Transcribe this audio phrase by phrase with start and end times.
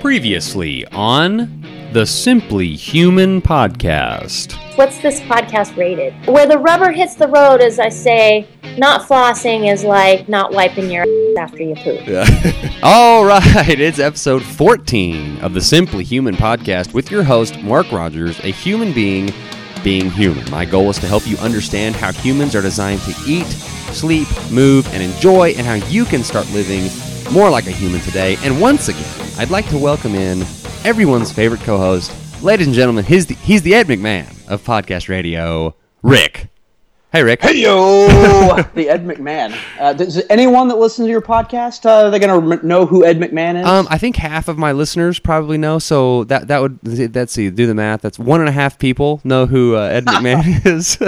[0.00, 4.54] Previously on the Simply Human podcast.
[4.78, 6.14] What's this podcast rated?
[6.26, 10.90] Where the rubber hits the road, as I say, not flossing is like not wiping
[10.90, 12.00] your ass after you poop.
[12.82, 18.40] All right, it's episode 14 of the Simply Human podcast with your host, Mark Rogers,
[18.40, 19.30] a human being
[19.84, 20.50] being human.
[20.50, 23.46] My goal is to help you understand how humans are designed to eat,
[23.92, 26.88] sleep, move, and enjoy, and how you can start living
[27.32, 28.36] more like a human today.
[28.42, 29.04] And once again,
[29.38, 30.42] I'd like to welcome in
[30.84, 32.12] everyone's favorite co host,
[32.42, 36.48] ladies and gentlemen, he's the, he's the Ed McMahon of podcast radio, Rick.
[37.12, 37.42] Hey, Rick.
[37.42, 38.06] Hey yo,
[38.76, 39.52] the Ed McMahon.
[39.80, 43.18] Uh, does anyone that listens to your podcast, uh, they're gonna rem- know who Ed
[43.18, 43.66] McMahon is?
[43.66, 45.80] Um, I think half of my listeners probably know.
[45.80, 48.00] So that that would let's see, do the math.
[48.00, 50.98] That's one and a half people know who uh, Ed McMahon is.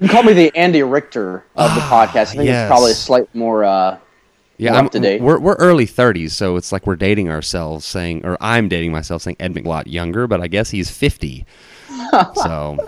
[0.00, 2.16] you call me the Andy Richter of the podcast.
[2.16, 2.62] I think Ah, yes.
[2.62, 3.64] it's probably a slight more.
[3.64, 3.98] Uh,
[4.56, 5.20] yeah, I'm, up to date.
[5.20, 9.22] We're we're early thirties, so it's like we're dating ourselves, saying, or I'm dating myself,
[9.22, 11.44] saying Ed McLott younger, but I guess he's fifty.
[12.34, 12.78] so,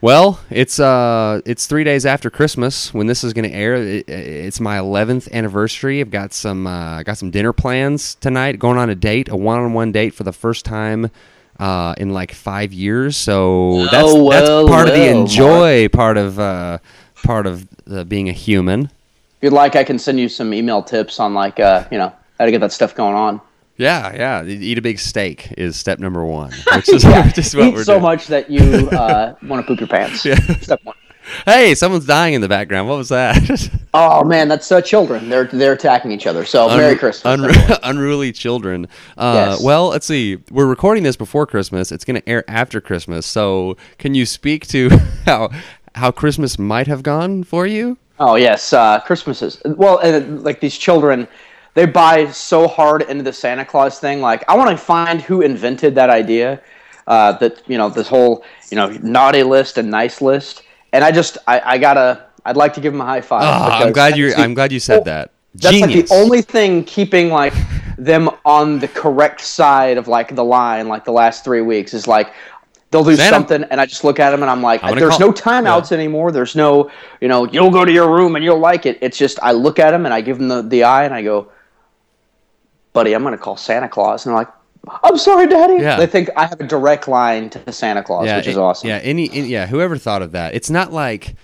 [0.00, 3.76] well, it's uh, it's three days after Christmas when this is going to air.
[3.76, 6.00] It, it's my eleventh anniversary.
[6.00, 8.58] I've got some uh, got some dinner plans tonight.
[8.58, 11.10] Going on a date, a one-on-one date for the first time.
[11.60, 15.88] Uh, in like five years, so that's Oh, that's well, part of the well, enjoy
[15.88, 16.78] part of uh,
[17.24, 18.92] part of uh, being a human.
[19.38, 22.12] If you'd like, I can send you some email tips on like, uh, you know,
[22.38, 23.40] how to get that stuff going on.
[23.76, 24.44] Yeah, yeah.
[24.44, 27.74] Eat a big steak is step number one, which is, Yeah, which is what eat
[27.74, 28.02] we're so doing.
[28.02, 30.24] much that you uh, want to poop your pants.
[30.24, 30.34] Yeah.
[30.60, 30.96] Step one.
[31.44, 32.88] Hey, someone's dying in the background.
[32.88, 33.70] What was that?
[33.92, 35.28] Oh man, that's uh, children.
[35.28, 36.44] They're they're attacking each other.
[36.46, 37.38] So Merry Christmas.
[37.38, 38.86] unru- unruly children.
[39.18, 39.62] Uh, Yes.
[39.62, 40.38] Well, let's see.
[40.50, 41.92] We're recording this before Christmas.
[41.92, 43.26] It's going to air after Christmas.
[43.26, 44.88] So, can you speak to
[45.26, 45.50] how
[45.94, 47.98] how Christmas might have gone for you?
[48.20, 49.62] Oh yes, uh, Christmases.
[49.64, 51.28] Well, and, like these children,
[51.74, 54.20] they buy so hard into the Santa Claus thing.
[54.20, 56.60] Like, I want to find who invented that idea.
[57.06, 60.62] Uh, that you know, this whole you know naughty list and nice list.
[60.92, 63.42] And I just, I, I gotta, I'd like to give them a high five.
[63.44, 64.34] Oh, I'm glad you.
[64.34, 65.30] I'm glad you said that.
[65.54, 67.54] That's like the only thing keeping like
[67.96, 70.88] them on the correct side of like the line.
[70.88, 72.32] Like the last three weeks is like.
[72.90, 75.16] They'll do Santa- something, and I just look at them, and I'm like, I'm "There's
[75.18, 76.32] call- no timeouts anymore.
[76.32, 76.90] There's no,
[77.20, 78.96] you know, you'll go to your room and you'll like it.
[79.02, 81.22] It's just I look at them and I give them the, the eye and I
[81.22, 81.52] go,
[82.94, 84.24] buddy, I'm going to call Santa Claus.
[84.24, 84.48] And they're like,
[85.04, 85.82] I'm sorry, Daddy.
[85.82, 85.96] Yeah.
[85.98, 88.88] They think I have a direct line to Santa Claus, which is it- awesome.
[88.88, 90.54] Yeah, any, any yeah, whoever thought of that.
[90.54, 91.34] It's not like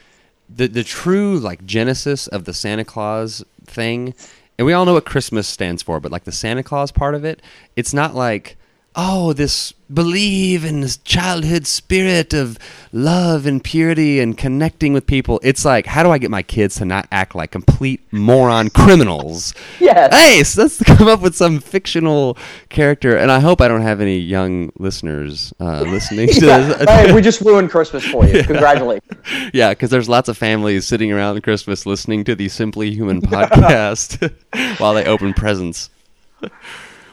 [0.48, 4.14] the the true like genesis of the Santa Claus thing.
[4.56, 7.24] And we all know what Christmas stands for, but like the Santa Claus part of
[7.24, 7.42] it,
[7.76, 8.56] it's not like
[8.96, 12.58] oh, this believe in this childhood spirit of
[12.92, 15.38] love and purity and connecting with people.
[15.42, 19.54] It's like, how do I get my kids to not act like complete moron criminals?
[19.80, 20.14] Yes.
[20.14, 22.38] Hey, so let's come up with some fictional
[22.70, 23.16] character.
[23.16, 26.58] And I hope I don't have any young listeners uh, listening to Yeah.
[26.60, 26.88] this.
[26.88, 28.42] Hey, we just ruined Christmas for you.
[28.44, 29.10] Congratulations.
[29.52, 34.32] Yeah, because there's lots of families sitting around Christmas listening to the Simply Human podcast
[34.80, 35.90] while they open presents.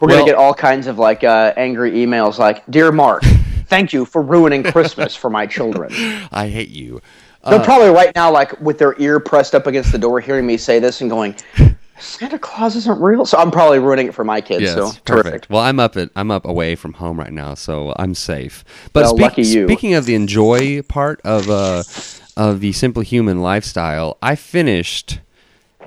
[0.01, 3.23] We're Well- going to get all kinds of like uh, angry emails like, Dear Mark,
[3.67, 5.93] thank you for ruining Christmas for my children.
[6.31, 7.01] I hate you.
[7.47, 10.57] They're probably right now, like with their ear pressed up against the door, hearing me
[10.57, 11.35] say this and going,
[11.99, 13.25] Santa Claus isn't real.
[13.25, 14.61] So I'm probably ruining it for my kids.
[14.63, 15.05] Yes, so perfect.
[15.07, 15.45] terrific.
[15.49, 18.63] Well, I'm up at I'm up away from home right now, so I'm safe.
[18.93, 19.65] But Well, speak- lucky you.
[19.67, 21.83] speaking of the enjoy part of uh
[22.37, 25.19] of the Simply Human lifestyle, I finished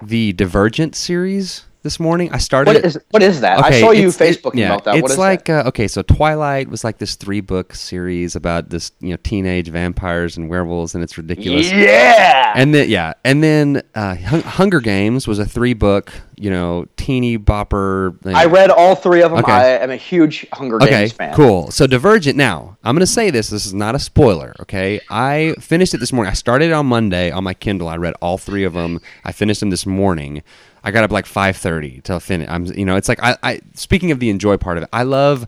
[0.03, 2.33] the Divergent series this morning.
[2.33, 2.75] I started.
[2.75, 3.63] What is what is that?
[3.63, 4.95] I saw you it- Facebooking yeah, about that.
[4.97, 5.49] It's what is like?
[5.49, 9.69] Uh, okay, so Twilight was like this three book series about this you know teenage
[9.69, 11.71] vampires and werewolves, and it's ridiculous.
[11.71, 12.53] Yeah.
[12.57, 17.39] And then yeah, and then uh, Hunger Games was a three book you know teeny
[17.39, 18.21] bopper.
[18.23, 18.35] thing.
[18.35, 19.41] I read all three of them.
[19.41, 19.53] Okay.
[19.53, 21.35] I am a huge Hunger Okay, Games fan.
[21.35, 21.71] cool.
[21.71, 22.37] So Divergent.
[22.37, 23.51] Now I'm going to say this.
[23.51, 24.55] This is not a spoiler.
[24.61, 26.31] Okay, I finished it this morning.
[26.31, 27.89] I started it on Monday on my Kindle.
[27.89, 29.01] I read all three of them.
[29.25, 30.43] I finished them this morning.
[30.85, 32.49] I got up like 5:30 to finish.
[32.49, 33.61] I'm, you know, it's like I, I.
[33.75, 35.47] Speaking of the enjoy part of it, I love.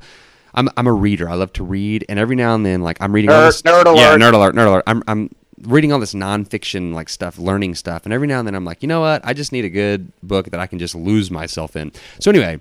[0.55, 1.29] I'm, I'm a reader.
[1.29, 3.61] I love to read, and every now and then, like I'm reading all this.
[3.61, 4.85] nerd Yeah, nerd alert, nerd alert.
[4.87, 5.31] I'm, I'm
[5.63, 8.83] reading all this nonfiction like stuff, learning stuff, and every now and then I'm like,
[8.83, 9.21] you know what?
[9.25, 11.93] I just need a good book that I can just lose myself in.
[12.21, 12.59] So anyway,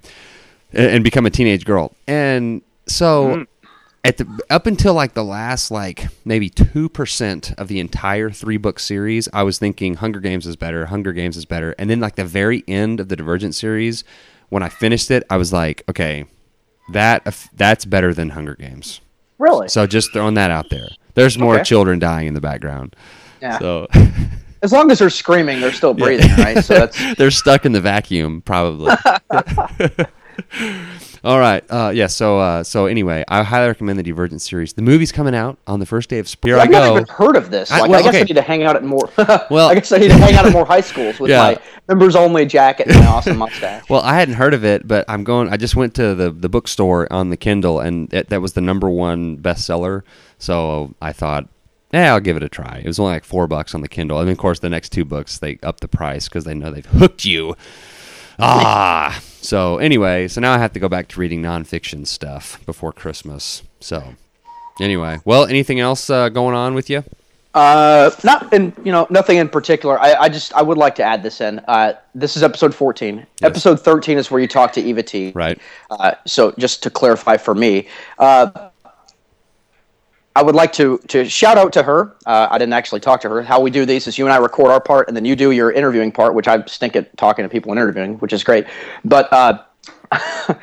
[0.73, 1.93] and, and become a teenage girl.
[2.05, 3.47] And so mm.
[4.05, 8.79] At the up until like the last like maybe 2% of the entire three book
[8.79, 11.73] series, I was thinking Hunger Games is better, Hunger Games is better.
[11.79, 14.03] And then like the very end of the Divergent series,
[14.49, 16.25] when I finished it, I was like, okay,
[16.93, 19.01] that uh, that's better than Hunger Games.
[19.39, 19.67] Really?
[19.69, 20.87] So just throwing that out there.
[21.15, 21.63] There's more Okay.
[21.63, 22.95] children dying in the background.
[23.41, 23.57] Yeah.
[23.57, 23.87] So
[24.61, 26.63] As long as they're screaming, they're still breathing, right?
[26.63, 28.95] So that's they're stuck in the vacuum, probably.
[31.23, 31.63] All right.
[31.69, 32.07] Uh, yeah.
[32.07, 34.73] So uh, so anyway, I highly recommend the Divergent series.
[34.73, 36.51] The movie's coming out on the first day of spring.
[36.53, 36.91] Here I I've never go.
[36.97, 37.71] even heard of this.
[37.71, 38.19] I- Like, I, well, guess okay.
[38.21, 39.09] I need to hang out at more.
[39.17, 41.39] Well- well, I guess I need to hang out at more high schools with Yeah.
[41.39, 43.89] my members only jacket and my awesome mustache.
[43.89, 45.49] Well, I hadn't heard of it, but I'm going.
[45.49, 48.61] I just went to the the bookstore on the Kindle, and it, that was the
[48.61, 50.03] number one bestseller.
[50.37, 51.47] So I thought,
[51.91, 52.81] yeah, I'll give it a try.
[52.83, 55.05] It was only like four bucks on the Kindle, and of course, the next two
[55.05, 57.55] books they up the price because they know they've hooked you.
[58.37, 59.21] Ah.
[59.45, 63.61] So anyway, so now I have to go back to reading nonfiction stuff before Christmas.
[63.79, 64.15] So
[64.81, 67.03] anyway, well, anything else uh, going on with you?
[67.53, 69.97] Uh, not in you know nothing in particular.
[70.01, 71.59] I, I just I would like to add this in.
[71.67, 73.25] Uh, this is episode fourteen.
[73.43, 75.31] Episode thirteen is where you talk to Eva T.
[75.33, 75.57] Right.
[75.89, 77.87] Uh, so just to clarify for me,
[78.19, 78.71] uh,
[80.35, 82.15] I would like to to shout out to her.
[82.25, 83.41] Uh, I didn't actually talk to her.
[83.41, 85.51] How we do these is you and I record our part, and then you do
[85.51, 88.65] your interviewing part, which I stink at talking to people and interviewing, which is great.
[89.05, 89.63] But uh,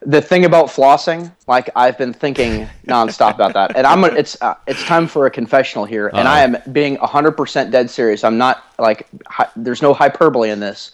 [0.00, 4.54] the thing about flossing, like I've been thinking nonstop about that, and I'm it's uh,
[4.66, 8.24] it's time for a confessional here, and I am being 100% dead serious.
[8.24, 10.92] I'm not like hi, there's no hyperbole in this.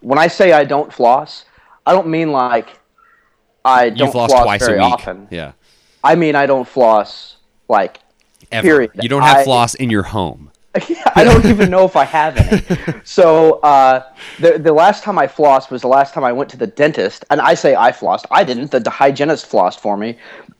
[0.00, 1.44] When I say I don't floss,
[1.84, 2.78] I don't mean like
[3.66, 4.92] I don't floss twice very a week.
[4.92, 5.28] often.
[5.30, 5.52] Yeah.
[6.02, 7.35] I mean I don't floss
[7.68, 8.00] like
[8.52, 8.66] Ever.
[8.66, 8.90] Period.
[9.02, 10.50] You don't have I- floss in your home.
[11.14, 12.62] I don't even know if I have any.
[13.04, 14.04] So uh,
[14.40, 17.24] the the last time I flossed was the last time I went to the dentist,
[17.30, 18.26] and I say I flossed.
[18.30, 18.72] I didn't.
[18.72, 20.18] The hygienist flossed for me,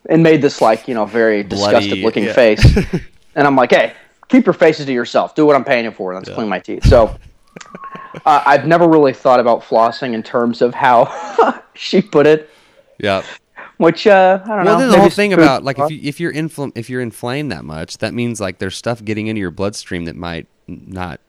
[0.09, 2.33] and made this like you know very disgusted looking yeah.
[2.33, 2.65] face.
[3.35, 3.93] and I'm like, hey,
[4.29, 5.35] keep your faces to yourself.
[5.35, 6.87] Do what I'm paying you for, that's clean my teeth.
[6.87, 7.15] So
[8.25, 12.49] uh, I've never really thought about flossing in terms of how she put it,
[12.99, 13.23] Yeah.
[13.79, 14.77] Which uh, I don't know.
[14.79, 17.65] Well, the whole thing about like if you, if you're infl- if you're inflamed that
[17.65, 21.21] much, that means like there's stuff getting into your bloodstream that might not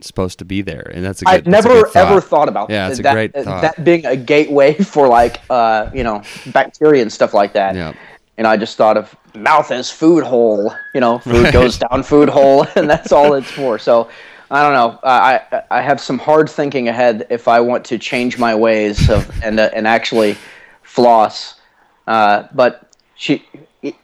[0.00, 1.34] supposed to be there, and that's a good.
[1.34, 2.10] I've never good thought.
[2.10, 3.62] ever thought about Yeah, it's a that, great that, thought.
[3.62, 6.22] that being a gateway for like uh, you know
[6.52, 7.74] bacteria and stuff like that.
[7.74, 7.92] Yeah.
[8.38, 10.74] And I just thought of mouth as food hole.
[10.94, 13.78] You know, food goes down food hole, and that's all it's for.
[13.78, 14.08] So
[14.50, 14.98] I don't know.
[15.04, 19.08] I I- I have some hard thinking ahead if I want to change my ways
[19.08, 20.36] of and uh, and actually
[20.82, 21.54] floss.
[22.06, 23.44] Uh, but she.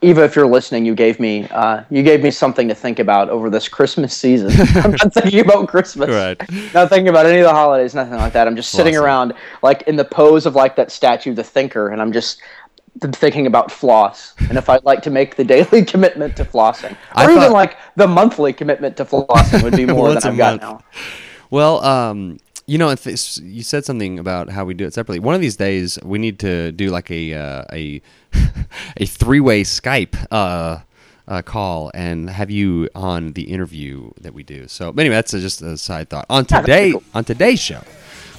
[0.02, 3.30] Eva, if you're listening, you gave me uh, you gave me something to think about
[3.30, 4.50] over this Christmas season.
[4.82, 6.36] I'm not thinking about Christmas, Right.
[6.74, 8.48] not thinking about any of the holidays, nothing like that.
[8.48, 9.02] I'm just sitting Flossing.
[9.02, 12.40] around like in the pose of like that statue, the thinker, and I'm just
[13.00, 16.90] th- thinking about floss and if I'd like to make the daily commitment to flossing,
[16.94, 20.36] or I even thought- like the monthly commitment to flossing would be more than I've
[20.36, 20.82] got now.
[21.50, 22.38] Well, um,
[22.68, 25.18] you know, if you said something about how we do it separately.
[25.20, 28.02] One of these days, we need to do like a uh, a
[28.98, 30.80] a three way Skype uh,
[31.26, 34.68] uh, call and have you on the interview that we do.
[34.68, 36.26] So, anyway, that's a, just a side thought.
[36.28, 37.02] On today, cool.
[37.14, 37.82] on today's show,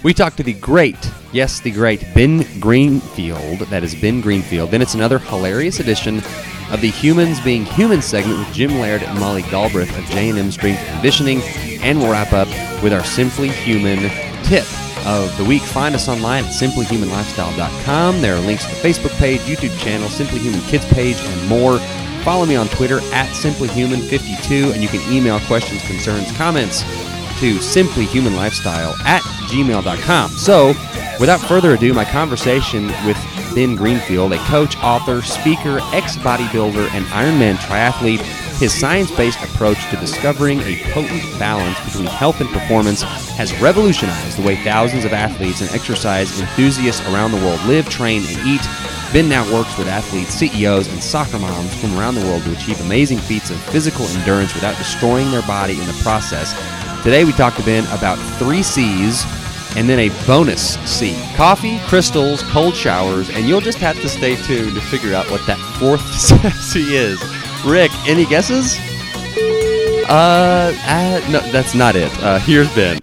[0.03, 3.59] we talked to the great, yes, the great Ben Greenfield.
[3.69, 4.69] That is Ben Greenfield.
[4.69, 6.21] Then it's another hilarious edition
[6.71, 10.85] of the Humans Being Human segment with Jim Laird and Molly Galbraith of J&M Strength
[10.87, 11.41] Conditioning.
[11.81, 12.47] And we'll wrap up
[12.83, 14.09] with our Simply Human
[14.43, 14.65] tip
[15.05, 15.61] of the week.
[15.61, 18.21] Find us online at simplyhumanlifestyle.com.
[18.21, 21.79] There are links to the Facebook page, YouTube channel, Simply Human Kids page, and more.
[22.23, 26.81] Follow me on Twitter at simplyhuman52, and you can email questions, concerns, comments
[27.39, 30.31] to simplyhumanlifestyle at gmail.com.
[30.31, 30.67] So,
[31.19, 33.17] without further ado, my conversation with
[33.53, 38.21] Ben Greenfield, a coach, author, speaker, ex bodybuilder, and Ironman triathlete.
[38.59, 43.01] His science based approach to discovering a potent balance between health and performance
[43.37, 48.21] has revolutionized the way thousands of athletes and exercise enthusiasts around the world live, train,
[48.27, 48.61] and eat.
[49.13, 52.79] Ben now works with athletes, CEOs, and soccer moms from around the world to achieve
[52.81, 56.53] amazing feats of physical endurance without destroying their body in the process.
[57.01, 59.23] Today we talked to Ben about three C's
[59.75, 61.15] and then a bonus C.
[61.35, 65.45] Coffee, crystals, cold showers, and you'll just have to stay tuned to figure out what
[65.47, 66.01] that fourth
[66.61, 67.21] C is.
[67.65, 68.77] Rick, any guesses?
[70.09, 72.11] Uh, uh no, that's not it.
[72.23, 72.99] Uh, here's Ben.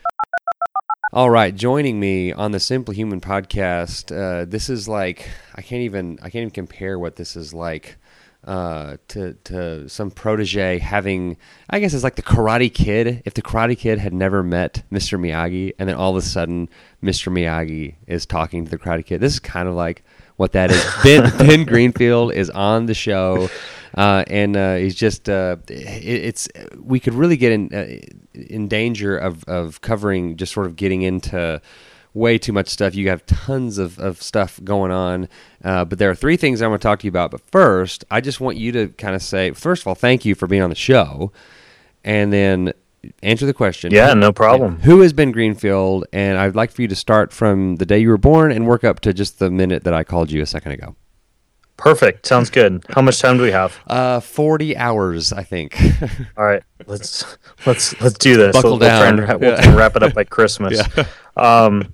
[1.13, 4.15] All right, joining me on the Simply Human podcast.
[4.15, 7.97] Uh, this is like I can't even I can't even compare what this is like
[8.47, 11.37] uh, to to some protege having.
[11.69, 13.23] I guess it's like the Karate Kid.
[13.25, 15.19] If the Karate Kid had never met Mr.
[15.19, 16.69] Miyagi, and then all of a sudden
[17.03, 17.33] Mr.
[17.33, 20.05] Miyagi is talking to the Karate Kid, this is kind of like
[20.37, 20.85] what that is.
[21.03, 23.49] Ben, ben Greenfield is on the show.
[23.97, 26.49] Uh, and uh, he's just uh, it, it's
[26.79, 27.97] we could really get in uh,
[28.35, 31.61] in danger of, of covering just sort of getting into
[32.17, 32.95] way too much stuff.
[32.95, 35.29] You have tons of, of stuff going on,
[35.63, 37.31] uh, but there are three things I want to talk to you about.
[37.31, 40.35] But first, I just want you to kind of say first of all, thank you
[40.35, 41.31] for being on the show,
[42.03, 42.73] and then
[43.23, 43.93] answer the question.
[43.93, 44.81] Yeah, no problem.
[44.81, 46.07] Who has been Greenfield?
[46.13, 48.83] And I'd like for you to start from the day you were born and work
[48.83, 50.97] up to just the minute that I called you a second ago.
[51.77, 52.25] Perfect.
[52.27, 52.83] Sounds good.
[52.91, 53.79] How much time do we have?
[53.87, 55.77] Uh, forty hours, I think.
[56.39, 58.53] All right, let's let's let's do this.
[58.55, 59.41] Buckle we'll, we'll try and down.
[59.41, 59.75] we'll Yeah.
[59.75, 60.81] wrap it up by Christmas.
[61.37, 61.93] Um,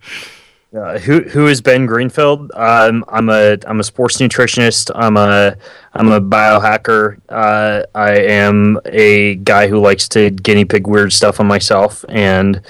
[0.77, 2.51] uh, who who is Ben Greenfield?
[2.55, 4.91] Um, I'm a I'm a sports nutritionist.
[4.95, 5.57] I'm a
[5.95, 7.21] I'm a biohacker.
[7.29, 12.63] Uh, I am a guy who likes to guinea pig weird stuff on myself and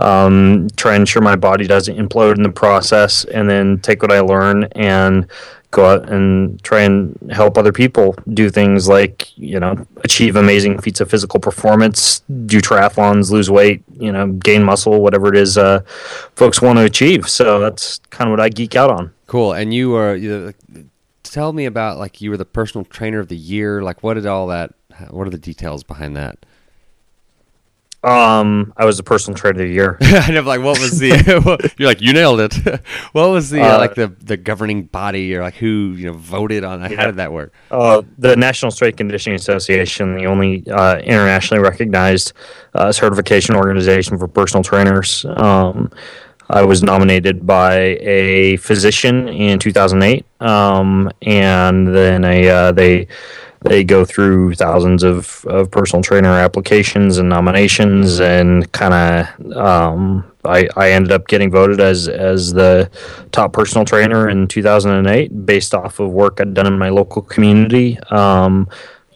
[0.00, 4.12] um, try and ensure my body doesn't implode in the process, and then take what
[4.12, 5.26] I learn and
[5.70, 10.80] go out and try and help other people do things like you know achieve amazing
[10.80, 15.56] feats of physical performance do triathlons lose weight you know gain muscle whatever it is
[15.56, 15.78] uh,
[16.34, 19.52] folks want to achieve so that's kind of what i geek out on cool.
[19.52, 20.14] And you were.
[20.14, 20.52] You,
[21.22, 23.82] tell me about like you were the personal trainer of the year.
[23.82, 24.74] Like, what did all that?
[25.08, 26.44] What are the details behind that?
[28.02, 29.98] Um i was the personal trainer of the year.
[30.00, 31.10] Kind of like what was the
[31.78, 32.54] you're like you nailed it.
[33.12, 36.14] What was the uh, Uh, like the the governing body or like who you know
[36.14, 37.52] voted on that how did that work?
[37.70, 42.32] Uh, the National Strength Conditioning Association, the only uh, internationally recognized
[42.74, 45.24] uh, certification organization for personal trainers.
[45.36, 45.90] Um,
[46.48, 53.06] I was nominated by a physician in 2008, um, and then a, uh, they
[53.62, 60.30] they go through thousands of, of personal trainer applications and nominations, and kind of um,
[60.44, 62.90] I, I ended up getting voted as as the
[63.32, 67.98] top personal trainer in 2008 based off of work I'd done in my local community.
[68.10, 68.68] Um,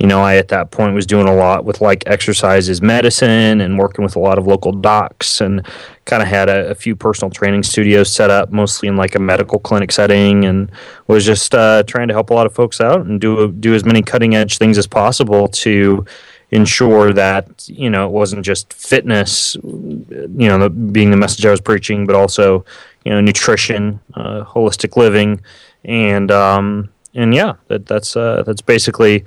[0.04, 3.78] you know, I at that point was doing a lot with like exercises medicine and
[3.78, 5.66] working with a lot of local docs and
[6.04, 9.18] kind of had a, a few personal training studios set up, mostly in like a
[9.18, 10.70] medical clinic setting, and
[11.06, 13.86] was just uh, trying to help a lot of folks out and do do as
[13.86, 16.04] many cutting edge things as possible to
[16.50, 21.62] ensure that you know it wasn't just fitness, you know, being the message I was
[21.62, 22.62] preaching, but also
[23.06, 25.40] you know nutrition, uh, holistic living,
[25.82, 29.24] and um, and yeah, that that's uh, that's basically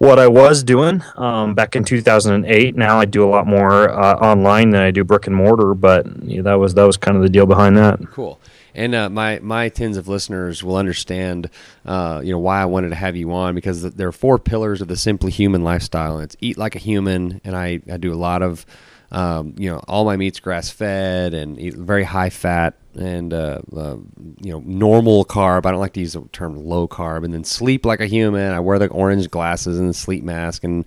[0.00, 2.74] what I was doing um, back in 2008.
[2.74, 6.06] Now I do a lot more uh, online than I do brick and mortar, but
[6.42, 8.00] that was that was kind of the deal behind that.
[8.10, 8.40] cool
[8.74, 11.50] and uh, my my tens of listeners will understand
[11.84, 14.80] uh, you know why I wanted to have you on because there are four pillars
[14.80, 18.12] of the simply human lifestyle and it's eat like a human and I, I do
[18.12, 18.64] a lot of
[19.10, 23.60] um, you know all my meats grass fed and eat very high fat and uh,
[23.76, 23.96] uh,
[24.40, 25.66] you know normal carb.
[25.66, 27.24] I don't like to use the term low carb.
[27.24, 28.52] And then sleep like a human.
[28.52, 30.84] I wear the orange glasses and the sleep mask and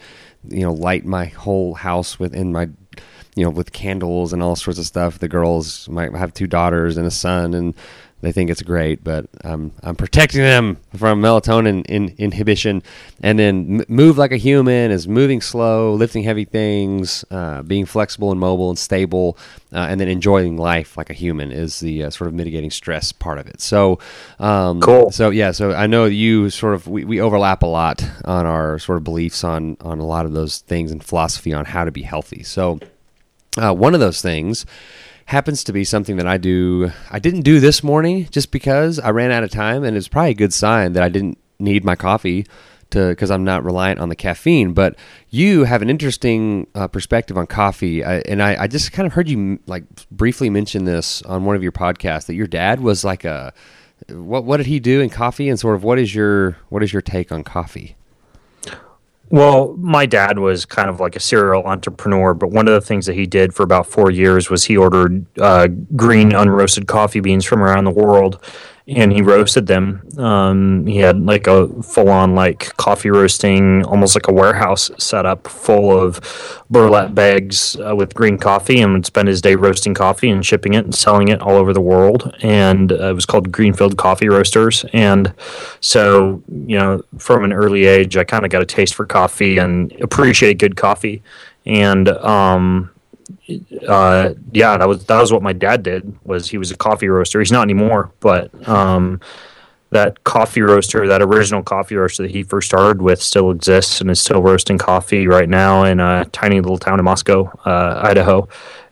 [0.48, 2.70] you know light my whole house within my
[3.36, 5.20] you know, with candles and all sorts of stuff.
[5.20, 7.74] The girls might have two daughters and a son, and
[8.24, 9.04] they think it's great.
[9.04, 12.82] But I'm I'm protecting them from melatonin in, inhibition,
[13.22, 18.32] and then move like a human is moving slow, lifting heavy things, uh, being flexible
[18.32, 19.38] and mobile and stable,
[19.74, 23.12] uh, and then enjoying life like a human is the uh, sort of mitigating stress
[23.12, 23.60] part of it.
[23.60, 24.00] So,
[24.40, 25.12] um, Cool.
[25.12, 28.80] So yeah, so I know you sort of we, we overlap a lot on our
[28.80, 31.92] sort of beliefs on on a lot of those things and philosophy on how to
[31.92, 32.44] be healthy.
[32.44, 32.80] So.
[33.56, 34.66] Uh, one of those things
[35.26, 36.92] happens to be something that I do.
[37.10, 40.32] I didn't do this morning just because I ran out of time, and it's probably
[40.32, 42.46] a good sign that I didn't need my coffee
[42.92, 44.74] to because I'm not reliant on the caffeine.
[44.74, 44.96] But
[45.30, 49.14] you have an interesting uh, perspective on coffee, I, and I, I just kind of
[49.14, 53.04] heard you like briefly mention this on one of your podcasts that your dad was
[53.04, 53.54] like a
[54.10, 56.94] what what did he do in coffee, and sort of what is your what is
[56.94, 57.96] your take on coffee?
[59.30, 63.06] Well, my dad was kind of like a serial entrepreneur, but one of the things
[63.08, 67.44] that he did for about four years was he ordered uh, green unroasted coffee beans
[67.46, 68.44] from around the world,
[68.88, 70.02] and he roasted them.
[70.18, 75.98] Um, he had like a full-on like coffee roasting, almost like a warehouse setup full
[75.98, 80.46] of burlap bags uh, with green coffee, and would spend his day roasting coffee and
[80.46, 82.36] shipping it and selling it all over the world.
[82.42, 84.86] And uh, it was called Greenfield Coffee Roasters.
[84.92, 85.34] And
[85.80, 89.60] so, you know, from an early age, I kind of got a taste for coffee
[89.60, 91.24] and appreciate good coffee.
[91.66, 92.93] And um,
[93.88, 96.18] uh, yeah, that was that was what my dad did.
[96.24, 97.40] Was he was a coffee roaster?
[97.40, 99.20] He's not anymore, but um,
[99.92, 104.10] that coffee roaster, that original coffee roaster that he first started with, still exists and
[104.10, 108.48] is still roasting coffee right now in a tiny little town in Moscow, uh, Idaho,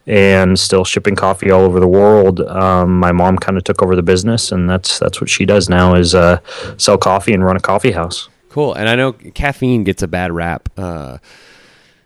[0.08, 2.42] and still shipping coffee all over the world.
[2.42, 5.70] Um, my mom kind of took over the business, and that's that's what she does
[5.70, 6.40] now is uh,
[6.78, 8.30] sell coffee and run a coffee house.
[8.50, 8.74] Cool.
[8.74, 11.20] And I know caffeine gets a bad rap uh,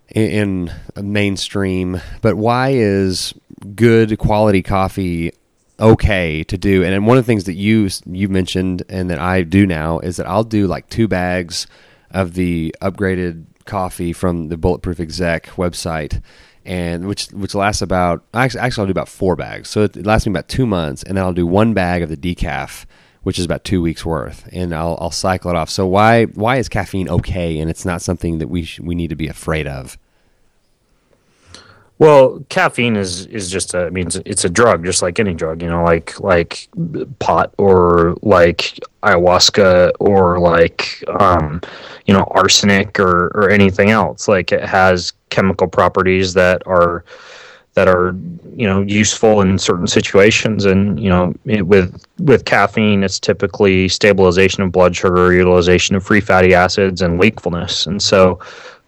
[0.10, 3.34] in, in mainstream, but why is
[3.76, 5.32] good quality coffee
[5.80, 6.84] okay to do?
[6.84, 10.18] And one of the things that you you mentioned and that I do now is
[10.18, 11.68] that I'll do like two bags
[12.12, 16.22] of the upgraded coffee from the Bulletproof Exec website.
[16.66, 19.70] and which which lasts about actually, actually I'll do about four bags.
[19.70, 22.18] So it lasts me about two months, and then I'll do one bag of the
[22.18, 22.86] decaf,
[23.26, 25.72] which is about two weeks worth, and I'll I'll cycle it off.
[25.72, 29.10] So why why is caffeine okay, and it's not something that we sh- we need
[29.10, 29.98] to be afraid of?
[31.98, 35.34] Well, caffeine is is just a I mean it's, it's a drug, just like any
[35.34, 36.70] drug, you know, like like
[37.18, 41.62] pot or like ayahuasca or like um,
[42.06, 44.28] you know arsenic or or anything else.
[44.28, 47.04] Like it has chemical properties that are
[47.76, 48.16] that are
[48.56, 50.66] you know useful in certain situations.
[50.66, 56.04] And you know it, with with caffeine it's typically stabilization of blood sugar utilization of
[56.04, 57.86] free fatty acids and wakefulness.
[57.86, 58.40] And so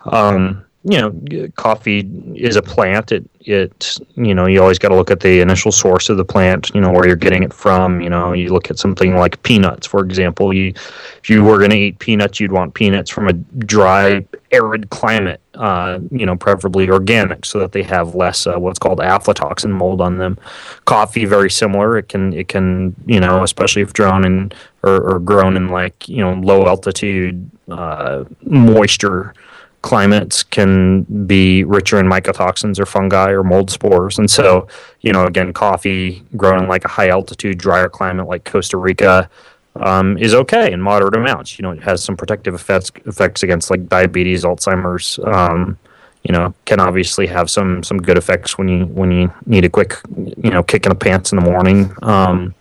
[0.06, 3.12] um, you know, coffee is a plant.
[3.12, 6.24] It it you know you always got to look at the initial source of the
[6.24, 6.72] plant.
[6.74, 8.00] You know where you're getting it from.
[8.00, 10.54] You know you look at something like peanuts, for example.
[10.54, 10.74] You
[11.22, 15.42] if you were going to eat peanuts, you'd want peanuts from a dry, arid climate.
[15.56, 20.00] Uh, you know, preferably organic, so that they have less uh, what's called aflatoxin mold
[20.00, 20.38] on them.
[20.86, 21.98] Coffee, very similar.
[21.98, 24.52] It can it can you know especially if grown in
[24.84, 29.34] or, or grown in like you know low altitude uh, moisture
[29.82, 34.18] climates can be richer in mycotoxins or fungi or mold spores.
[34.18, 34.68] And so,
[35.02, 39.30] you know, again, coffee grown in like a high altitude, drier climate like Costa Rica
[39.76, 41.58] um, is okay in moderate amounts.
[41.58, 45.20] You know, it has some protective effects effects against like diabetes, Alzheimer's.
[45.24, 45.78] Um,
[46.24, 49.70] you know, can obviously have some some good effects when you when you need a
[49.70, 51.94] quick, you know, kick in the pants in the morning.
[52.02, 52.54] Um,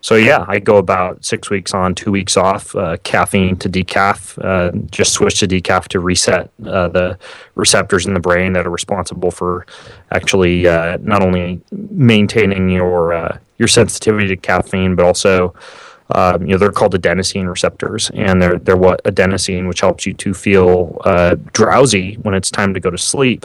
[0.00, 4.38] so yeah, I go about six weeks on, two weeks off, uh, caffeine to decaf.
[4.42, 7.18] Uh, just switch to decaf to reset uh, the
[7.54, 9.66] receptors in the brain that are responsible for
[10.12, 15.54] actually uh, not only maintaining your uh, your sensitivity to caffeine, but also
[16.10, 20.14] um, you know they're called adenosine receptors, and they're they're what adenosine, which helps you
[20.14, 23.44] to feel uh, drowsy when it's time to go to sleep.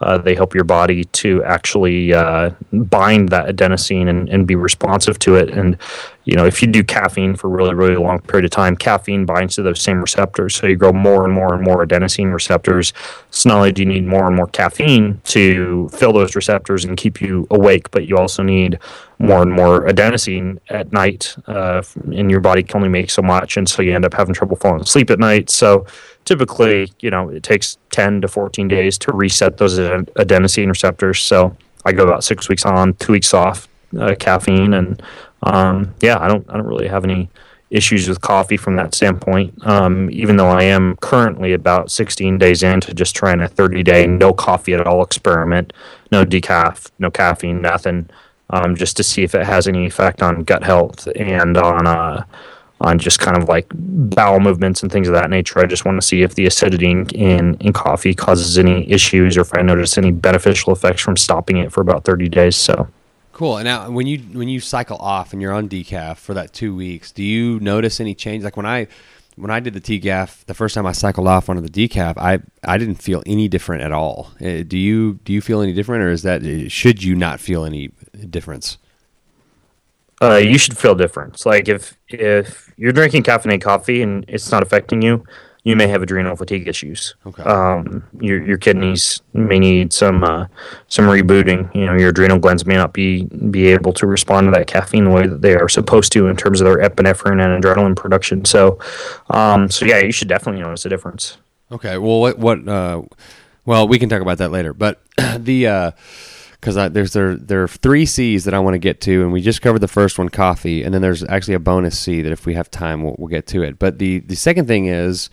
[0.00, 5.18] Uh, they help your body to actually uh, bind that adenosine and, and be responsive
[5.18, 5.50] to it.
[5.50, 5.76] And
[6.24, 9.24] you know, if you do caffeine for a really, really long period of time, caffeine
[9.24, 10.54] binds to those same receptors.
[10.54, 12.92] So you grow more and more and more adenosine receptors.
[13.30, 16.98] So not only do you need more and more caffeine to fill those receptors and
[16.98, 18.78] keep you awake, but you also need
[19.18, 21.34] more and more adenosine at night.
[21.46, 21.82] Uh,
[22.14, 24.56] and your body can only make so much, and so you end up having trouble
[24.56, 25.48] falling asleep at night.
[25.48, 25.86] So
[26.28, 31.22] typically, you know, it takes 10 to 14 days to reset those adenosine receptors.
[31.22, 33.66] So I go about six weeks on, two weeks off,
[33.98, 35.02] uh, caffeine, and
[35.42, 37.30] um, yeah, I don't I don't really have any
[37.70, 39.66] issues with coffee from that standpoint.
[39.66, 44.06] Um, even though I am currently about 16 days into just trying a 30 day
[44.06, 45.72] no coffee at all experiment,
[46.12, 48.10] no decaf, no caffeine, nothing,
[48.50, 52.24] um, just to see if it has any effect on gut health and on uh,
[52.80, 55.58] on just kind of like bowel movements and things of that nature.
[55.58, 57.06] I just want to see if the acidity in,
[57.56, 61.72] in, coffee causes any issues or if I notice any beneficial effects from stopping it
[61.72, 62.56] for about 30 days.
[62.56, 62.88] So.
[63.32, 63.58] Cool.
[63.58, 66.74] And now, when you when you cycle off and you're on decaf for that two
[66.74, 68.42] weeks, do you notice any change?
[68.42, 68.88] Like when I
[69.36, 72.40] when I did the decaf the first time I cycled off onto the decaf, I
[72.64, 74.32] I didn't feel any different at all.
[74.40, 77.64] Uh, do you do you feel any different, or is that should you not feel
[77.64, 77.92] any
[78.28, 78.78] difference?
[80.20, 81.44] Uh, you should feel different.
[81.46, 85.24] Like if if you're drinking caffeinated coffee and it's not affecting you,
[85.64, 87.14] you may have adrenal fatigue issues.
[87.26, 87.42] Okay.
[87.42, 90.46] Um, your your kidneys may need some uh,
[90.88, 91.72] some rebooting.
[91.74, 95.04] You know, your adrenal glands may not be be able to respond to that caffeine
[95.04, 98.44] the way that they are supposed to in terms of their epinephrine and adrenaline production.
[98.44, 98.78] So,
[99.30, 101.36] um, so yeah, you should definitely notice a difference.
[101.70, 101.98] Okay.
[101.98, 102.66] Well, what what?
[102.66, 103.02] Uh,
[103.64, 104.72] well, we can talk about that later.
[104.72, 105.02] But
[105.36, 105.90] the uh,
[106.60, 109.40] because there's there there are three C's that I want to get to, and we
[109.40, 112.46] just covered the first one, coffee, and then there's actually a bonus C that if
[112.46, 113.78] we have time, we'll, we'll get to it.
[113.78, 115.30] But the the second thing is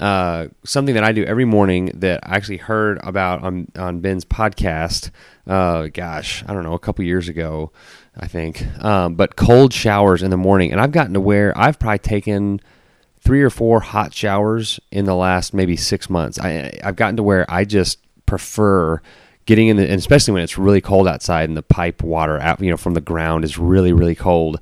[0.00, 4.24] uh, something that I do every morning that I actually heard about on on Ben's
[4.24, 5.10] podcast.
[5.46, 7.72] Uh, gosh, I don't know, a couple years ago,
[8.16, 8.64] I think.
[8.84, 12.60] Um, but cold showers in the morning, and I've gotten to where I've probably taken
[13.20, 16.38] three or four hot showers in the last maybe six months.
[16.38, 19.02] I, I've gotten to where I just prefer
[19.48, 22.60] getting in the, and especially when it's really cold outside and the pipe water out,
[22.60, 24.60] you know, from the ground is really, really cold,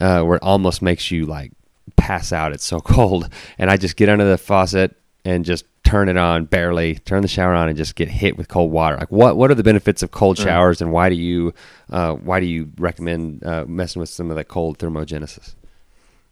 [0.00, 1.50] uh, where it almost makes you like
[1.96, 2.52] pass out.
[2.52, 3.28] It's so cold.
[3.58, 7.28] And I just get under the faucet and just turn it on barely, turn the
[7.28, 8.96] shower on and just get hit with cold water.
[8.96, 11.52] Like what, what are the benefits of cold showers and why do you,
[11.90, 15.56] uh, why do you recommend, uh, messing with some of that cold thermogenesis?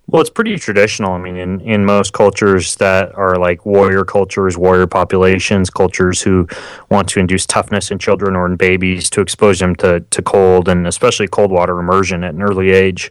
[0.09, 1.13] Well, it's pretty traditional.
[1.13, 6.47] I mean, in, in most cultures that are like warrior cultures, warrior populations, cultures who
[6.91, 10.69] want to induce toughness in children or in babies to expose them to, to cold
[10.69, 13.11] and especially cold water immersion at an early age.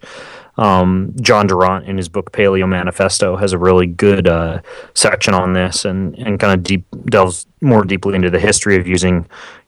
[0.58, 4.62] Um, John Durant, in his book Paleo Manifesto, has a really good uh,
[4.93, 8.88] section on this and, and kind of deep delves more deeply into the history of
[8.88, 9.27] using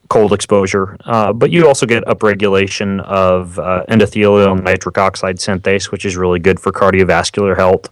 [0.09, 0.97] cold exposure.
[1.05, 6.39] Uh, but you also get upregulation of uh, endothelial nitric oxide synthase, which is really
[6.39, 7.89] good for cardiovascular health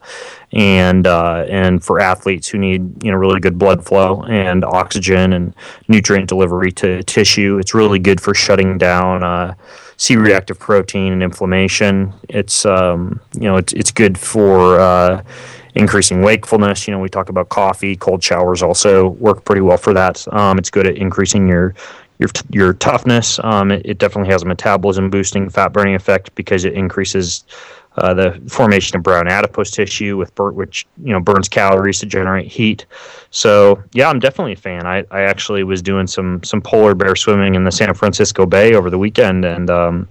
[0.53, 5.33] and uh, and for athletes who need you know really good blood flow and oxygen
[5.33, 5.53] and
[5.87, 7.57] nutrient delivery to tissue.
[7.59, 9.23] It's really good for shutting down.
[9.23, 9.55] Uh,
[9.97, 12.13] C-reactive protein and inflammation.
[12.27, 15.23] It's um, you know it's it's good for uh,
[15.75, 16.87] increasing wakefulness.
[16.87, 20.25] You know, we talk about coffee, cold showers also work pretty well for that.
[20.33, 21.75] Um, it's good at increasing your
[22.19, 23.39] your your toughness.
[23.43, 27.43] Um, it, it, definitely has a metabolism boosting, fat burning effect because it increases
[27.97, 32.05] uh, the formation of brown adipose tissue, with bur- which you know burns calories to
[32.05, 32.85] generate heat.
[33.31, 34.85] So yeah, I'm definitely a fan.
[34.85, 38.75] I, I actually was doing some some polar bear swimming in the San Francisco Bay
[38.75, 40.07] over the weekend, and um,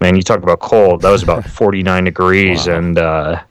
[0.00, 1.02] man, you talk about cold.
[1.02, 2.78] That was about 49 degrees, wow.
[2.78, 3.42] and uh,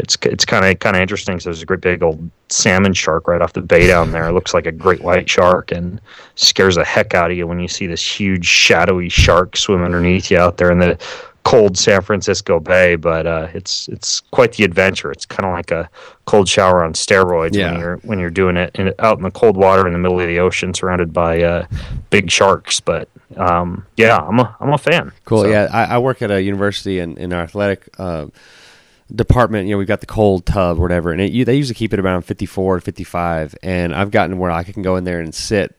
[0.00, 1.38] it's it's kind of kind of interesting.
[1.38, 4.28] So there's a great big old salmon shark right off the bay down there.
[4.28, 6.00] It looks like a great white shark and
[6.34, 10.30] scares the heck out of you when you see this huge shadowy shark swim underneath
[10.30, 10.98] you out there in the
[11.44, 12.96] cold San Francisco Bay.
[12.96, 15.12] But uh, it's it's quite the adventure.
[15.12, 15.88] It's kind of like a
[16.24, 17.72] cold shower on steroids yeah.
[17.72, 20.18] when you're when you're doing it in, out in the cold water in the middle
[20.18, 21.66] of the ocean, surrounded by uh,
[22.08, 22.80] big sharks.
[22.80, 25.12] But um, yeah, I'm a I'm a fan.
[25.26, 25.42] Cool.
[25.42, 25.48] So.
[25.48, 27.88] Yeah, I, I, work at a university in in our athletic.
[27.98, 28.26] Uh,
[29.14, 31.74] department, you know, we've got the cold tub or whatever, and it, you, they usually
[31.74, 33.54] keep it around 54 55.
[33.62, 35.76] And I've gotten where I can go in there and sit.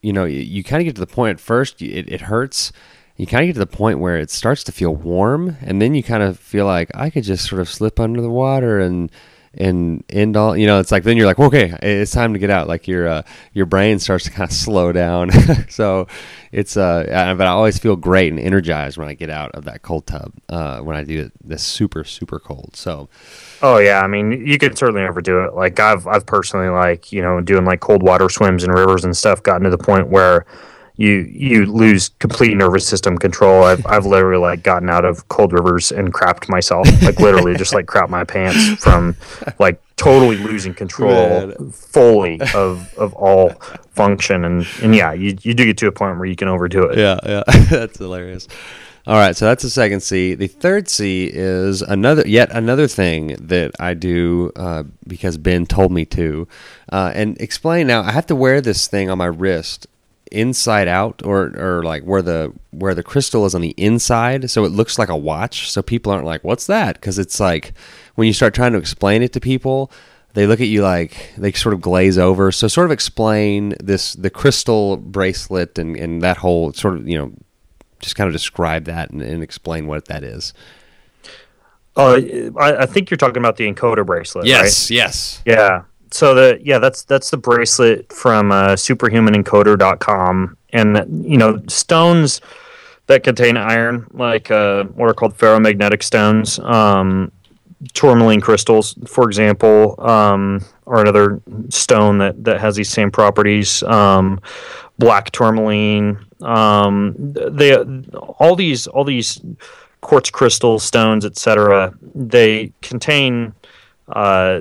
[0.00, 2.72] You know, you, you kind of get to the point at first, it, it hurts.
[3.16, 5.94] You kind of get to the point where it starts to feel warm, and then
[5.94, 9.10] you kind of feel like I could just sort of slip under the water and
[9.54, 12.50] and end all you know it's like then you're like okay it's time to get
[12.50, 12.68] out.
[12.68, 15.30] Like your uh, your brain starts to kind of slow down.
[15.68, 16.06] So
[16.50, 19.82] it's uh but I always feel great and energized when I get out of that
[19.82, 22.76] cold tub uh, when I do it this super super cold.
[22.76, 23.08] So
[23.62, 25.54] oh yeah I mean you could certainly overdo it.
[25.54, 29.16] Like I've I've personally like you know doing like cold water swims in rivers and
[29.16, 30.46] stuff gotten to the point where
[30.96, 33.64] you you lose complete nervous system control.
[33.64, 37.74] I've I've literally like gotten out of cold rivers and crapped myself, like literally just
[37.74, 39.16] like crap my pants from
[39.58, 41.70] like totally losing control Man.
[41.70, 43.50] fully of of all
[43.90, 46.84] function and and yeah, you you do get to a point where you can overdo
[46.84, 46.98] it.
[46.98, 48.48] Yeah, yeah, that's hilarious.
[49.04, 50.36] All right, so that's the second C.
[50.36, 55.90] The third C is another, yet another thing that I do uh, because Ben told
[55.90, 56.46] me to.
[56.92, 58.02] Uh, and explain now.
[58.02, 59.88] I have to wear this thing on my wrist
[60.32, 64.50] inside out or or like where the where the crystal is on the inside.
[64.50, 65.70] So it looks like a watch.
[65.70, 66.94] So people aren't like what's that?
[66.94, 67.74] Because it's like
[68.16, 69.90] when you start trying to explain it to people
[70.34, 72.52] they look at you like they sort of glaze over.
[72.52, 77.18] So sort of explain this the crystal bracelet and and that whole sort of you
[77.18, 77.32] know
[78.00, 80.52] just kind of describe that and, and explain what that is.
[81.94, 82.20] Uh,
[82.58, 84.94] I, I think you're talking about the encoder bracelet yes right?
[84.96, 85.42] yes.
[85.44, 92.40] Yeah so the yeah that's that's the bracelet from uh, superhumanencoder.com and you know stones
[93.06, 97.32] that contain iron like uh, what are called ferromagnetic stones um,
[97.94, 104.40] tourmaline crystals for example um, or another stone that that has these same properties um,
[104.98, 107.74] black tourmaline um, they
[108.38, 109.40] all these all these
[110.00, 113.54] quartz crystal stones etc they contain
[114.08, 114.60] uh,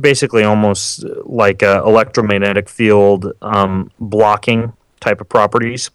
[0.00, 5.90] basically almost like electromagnetic field um, blocking type of properties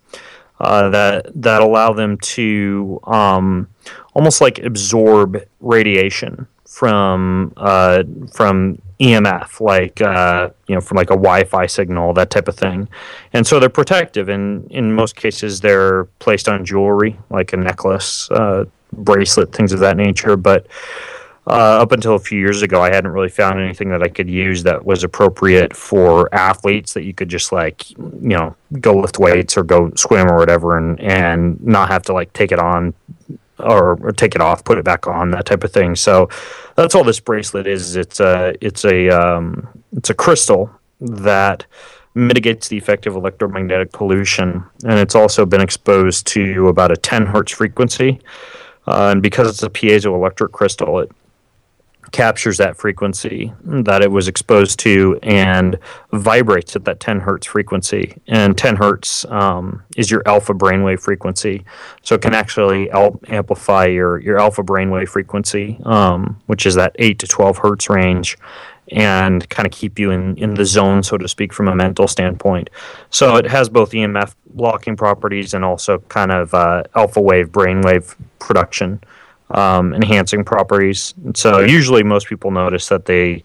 [0.59, 3.67] uh, that that allow them to um,
[4.13, 8.03] almost like absorb radiation from uh,
[8.33, 12.89] from EMF, like uh, you know, from like a Wi-Fi signal, that type of thing.
[13.31, 18.29] And so they're protective, and in most cases, they're placed on jewelry, like a necklace,
[18.31, 20.35] uh, bracelet, things of that nature.
[20.35, 20.67] But
[21.47, 24.29] uh, up until a few years ago, I hadn't really found anything that I could
[24.29, 29.19] use that was appropriate for athletes that you could just like, you know, go lift
[29.19, 32.93] weights or go swim or whatever and, and not have to like take it on
[33.57, 35.95] or, or take it off, put it back on, that type of thing.
[35.95, 36.29] So
[36.75, 37.95] that's all this bracelet is.
[37.95, 40.69] It's a, it's a, um, it's a crystal
[41.01, 41.65] that
[42.15, 44.63] mitigates the effect of electromagnetic pollution.
[44.83, 48.19] And it's also been exposed to about a 10 hertz frequency.
[48.87, 51.11] Uh, and because it's a piezoelectric crystal, it
[52.11, 55.77] captures that frequency that it was exposed to and
[56.11, 58.15] vibrates at that 10 hertz frequency.
[58.27, 61.65] And 10 hertz um, is your alpha brainwave frequency.
[62.01, 67.19] So it can actually amplify your, your alpha brainwave frequency, um, which is that 8
[67.19, 68.37] to 12 hertz range,
[68.91, 72.07] and kind of keep you in, in the zone, so to speak, from a mental
[72.07, 72.71] standpoint.
[73.11, 78.15] So it has both EMF blocking properties and also kind of uh, alpha wave brainwave
[78.39, 78.99] production
[79.51, 81.13] um, enhancing properties.
[81.25, 83.43] And so usually most people notice that they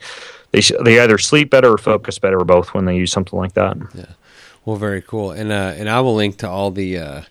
[0.52, 3.54] they they either sleep better or focus better or both when they use something like
[3.54, 3.76] that.
[3.94, 4.06] Yeah.
[4.64, 5.30] Well, very cool.
[5.30, 7.22] And uh, and I will link to all the uh,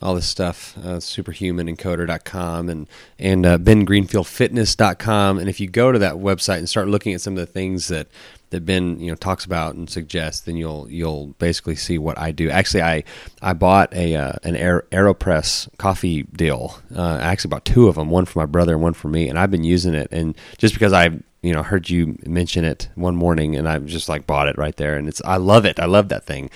[0.00, 5.38] all this stuff, uh, superhumanencoder.com and and uh, bengreenfieldfitness.com.
[5.38, 7.88] And if you go to that website and start looking at some of the things
[7.88, 8.08] that
[8.52, 12.30] that Ben you know talks about and suggests, then you'll you'll basically see what I
[12.30, 12.48] do.
[12.48, 13.04] Actually, I
[13.42, 16.78] I bought a uh, an Aer- Aeropress coffee deal.
[16.94, 19.28] Uh, I actually bought two of them, one for my brother and one for me,
[19.28, 20.08] and I've been using it.
[20.12, 21.06] And just because I
[21.42, 24.76] you know heard you mention it one morning, and I just like bought it right
[24.76, 25.80] there, and it's I love it.
[25.80, 26.48] I love that thing.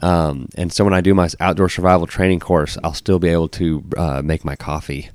[0.00, 3.48] Um, and so when I do my outdoor survival training course, I'll still be able
[3.50, 5.10] to uh, make my coffee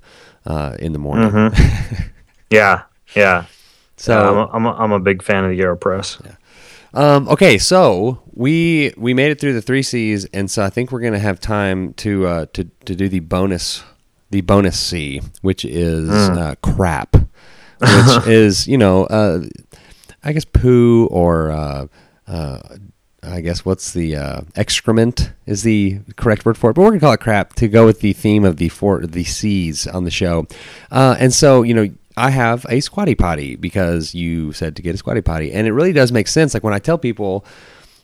[0.45, 1.29] uh, in the morning.
[1.31, 2.03] Mm-hmm.
[2.49, 3.45] Yeah, yeah.
[3.97, 6.35] So Yeah, I'm, a, I'm, a, I'm a big fan of the Aeropress.
[6.93, 10.91] Um, okay, so we we made it through the three C's, and so I think
[10.91, 13.83] we're gonna have time to uh, to to do the bonus
[14.29, 17.27] the bonus C, which is uh, crap, which
[18.27, 19.41] is you know uh,
[20.23, 21.87] I guess poo or uh,
[22.27, 22.59] uh,
[23.21, 26.99] I guess what's the uh, excrement is the correct word for it, but we're gonna
[26.99, 30.11] call it crap to go with the theme of the four the C's on the
[30.11, 30.47] show,
[30.89, 34.95] uh, and so you know I have a squatty potty because you said to get
[34.95, 36.53] a squatty potty, and it really does make sense.
[36.53, 37.45] Like when I tell people,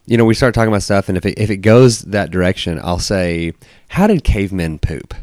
[0.06, 2.80] you know, we start talking about stuff, and if it, if it goes that direction,
[2.84, 3.54] I'll say,
[3.90, 5.16] "How did cavemen poop?"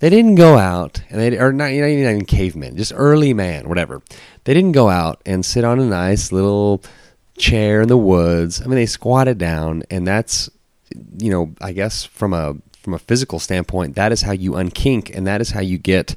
[0.00, 3.68] They didn't go out, and they or not, you know, even cavemen, just early man,
[3.68, 4.02] whatever.
[4.44, 6.82] They didn't go out and sit on a nice little
[7.38, 8.60] chair in the woods.
[8.60, 10.50] I mean, they squatted down, and that's,
[11.18, 15.16] you know, I guess from a from a physical standpoint, that is how you unkink,
[15.16, 16.16] and that is how you get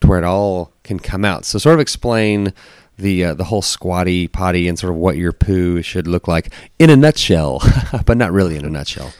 [0.00, 1.44] to where it all can come out.
[1.44, 2.52] So, sort of explain
[3.00, 6.52] the uh, the whole squatty potty and sort of what your poo should look like
[6.78, 7.62] in a nutshell,
[8.06, 9.12] but not really in a nutshell.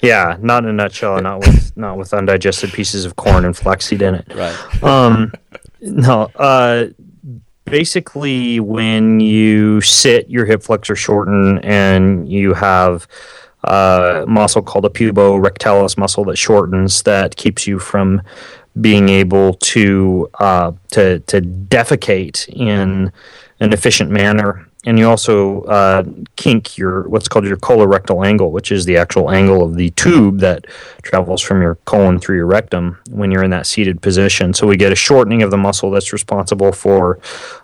[0.00, 4.02] Yeah, not in a nutshell, not with not with undigested pieces of corn and flaxseed
[4.02, 4.32] in it.
[4.34, 4.56] Right.
[4.82, 5.32] Um,
[5.80, 6.86] no, uh,
[7.64, 13.06] basically, when you sit, your hip flexor shorten, and you have
[13.64, 18.22] a muscle called a puborectalis muscle that shortens that keeps you from
[18.80, 23.12] being able to uh, to to defecate in
[23.60, 24.66] an efficient manner.
[24.84, 26.02] And you also uh,
[26.34, 30.40] kink your what's called your colorectal angle, which is the actual angle of the tube
[30.40, 30.66] that
[31.02, 34.52] travels from your colon through your rectum when you're in that seated position.
[34.52, 37.20] So we get a shortening of the muscle that's responsible for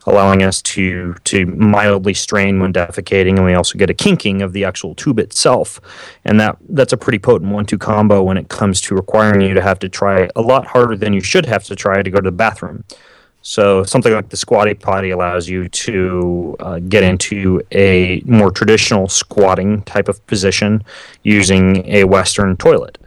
[0.06, 4.52] allowing us to to mildly strain when defecating, and we also get a kinking of
[4.52, 5.80] the actual tube itself.
[6.24, 9.62] And that that's a pretty potent one-two combo when it comes to requiring you to
[9.62, 12.30] have to try a lot harder than you should have to try to go to
[12.30, 12.84] the bathroom.
[13.48, 19.08] So something like the squatty potty allows you to uh, get into a more traditional
[19.08, 20.84] squatting type of position
[21.22, 22.98] using a Western toilet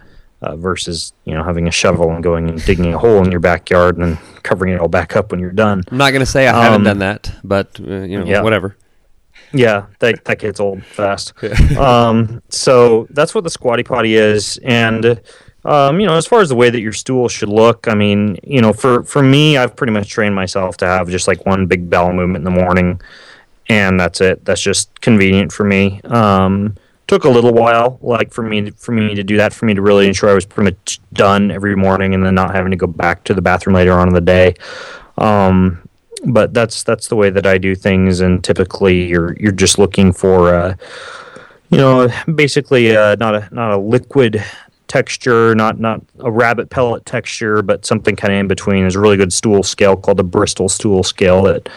[0.41, 3.39] uh, versus you know having a shovel and going and digging a hole in your
[3.39, 5.83] backyard and then covering it all back up when you're done.
[5.91, 8.41] I'm not going to say I haven't Um, done that, but uh, you know, yeah.
[8.41, 8.75] whatever.
[9.53, 11.33] Yeah, that that gets old fast.
[11.77, 15.21] um, so that's what the squatty potty is, and
[15.63, 18.37] um, you know, as far as the way that your stool should look, I mean,
[18.43, 21.67] you know, for for me, I've pretty much trained myself to have just like one
[21.67, 22.99] big bowel movement in the morning,
[23.69, 24.43] and that's it.
[24.43, 26.01] That's just convenient for me.
[26.05, 26.75] Um,
[27.07, 29.81] took a little while, like for me for me to do that, for me to
[29.81, 32.87] really ensure I was pretty much done every morning, and then not having to go
[32.87, 34.55] back to the bathroom later on in the day.
[35.17, 35.87] Um,
[36.25, 40.11] but that's that's the way that I do things, and typically you're you're just looking
[40.11, 40.75] for, uh,
[41.69, 44.43] you know, basically uh, not a not a liquid
[44.91, 48.81] texture, not not a rabbit pellet texture, but something kind of in between.
[48.81, 51.69] There's a really good stool scale called the Bristol stool scale that,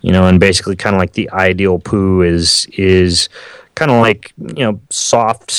[0.00, 3.28] you know, and basically kind of like the ideal poo is is
[3.74, 5.50] kind of like you know soft.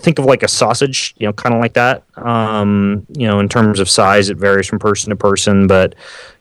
[0.00, 2.04] Think of like a sausage, you know, kind of like that.
[2.16, 5.96] Um, you know, in terms of size, it varies from person to person, but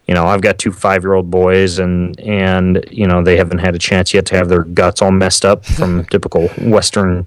[0.08, 3.80] you know, I've got two five-year-old boys, and and you know they haven't had a
[3.80, 7.26] chance yet to have their guts all messed up from typical Western,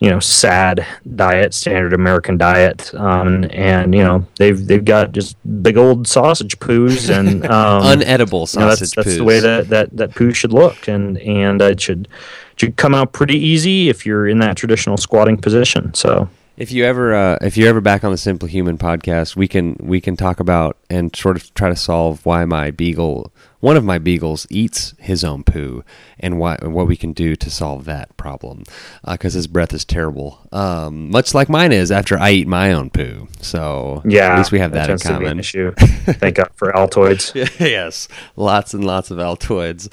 [0.00, 5.36] you know, sad diet, standard American diet, um, and you know they've they've got just
[5.62, 9.68] big old sausage poos and um, Unedible you know, sausage that's, that's the way that,
[9.68, 12.08] that, that poo should look, and and it should
[12.56, 15.94] should come out pretty easy if you're in that traditional squatting position.
[15.94, 19.46] So If you ever, uh, if you're ever back on the Simply Human podcast, we
[19.46, 23.76] can we can talk about and sort of try to solve why my beagle, one
[23.76, 25.84] of my beagles, eats his own poo,
[26.18, 28.64] and why what we can do to solve that problem,
[29.08, 32.90] because his breath is terrible, um, much like mine is after I eat my own
[32.90, 33.28] poo.
[33.40, 35.38] So yeah, at least we have that, in be an common.
[35.38, 35.70] issue.
[35.78, 37.36] Thank God for Altoids.
[37.60, 39.88] yes, lots and lots of Altoids.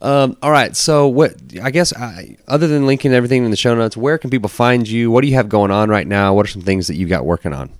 [0.00, 1.34] Um, all right, so what?
[1.62, 4.86] I guess I, other than linking everything in the show notes, where can people find
[4.86, 5.10] you?
[5.10, 6.34] What do you have going on right now?
[6.34, 7.70] What are some things that you got working on?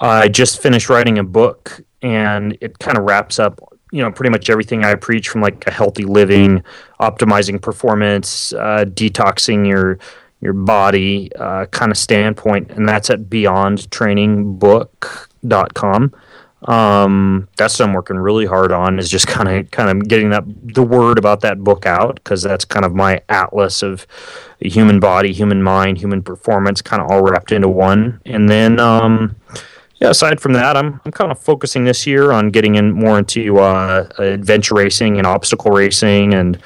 [0.00, 3.60] I just finished writing a book, and it kind of wraps up,
[3.90, 6.62] you know, pretty much everything I preach from like a healthy living,
[7.00, 9.98] optimizing performance, uh, detoxing your
[10.40, 16.14] your body uh, kind of standpoint, and that's at beyondtrainingbook.com.
[16.62, 20.30] Um, that's what I'm working really hard on is just kind of kind of getting
[20.30, 24.06] that the word about that book out because that's kind of my atlas of
[24.60, 28.20] human body, human mind, human performance, kind of all wrapped into one.
[28.26, 29.36] And then um,
[30.00, 33.18] yeah, aside from that, I'm I'm kind of focusing this year on getting in more
[33.18, 36.56] into uh, adventure racing and obstacle racing, and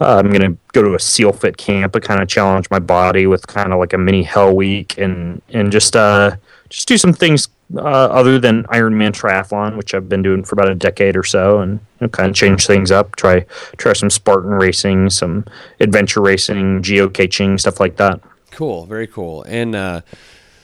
[0.00, 3.26] uh, I'm gonna go to a SEAL Fit camp to kind of challenge my body
[3.26, 6.36] with kind of like a mini Hell Week, and and just uh
[6.68, 10.70] just do some things uh, other than Ironman triathlon, which I've been doing for about
[10.70, 13.16] a decade or so, and you know, kind of change things up.
[13.16, 15.44] Try try some Spartan racing, some
[15.78, 18.20] adventure racing, geocaching, stuff like that.
[18.50, 19.42] Cool, very cool.
[19.44, 20.00] And uh,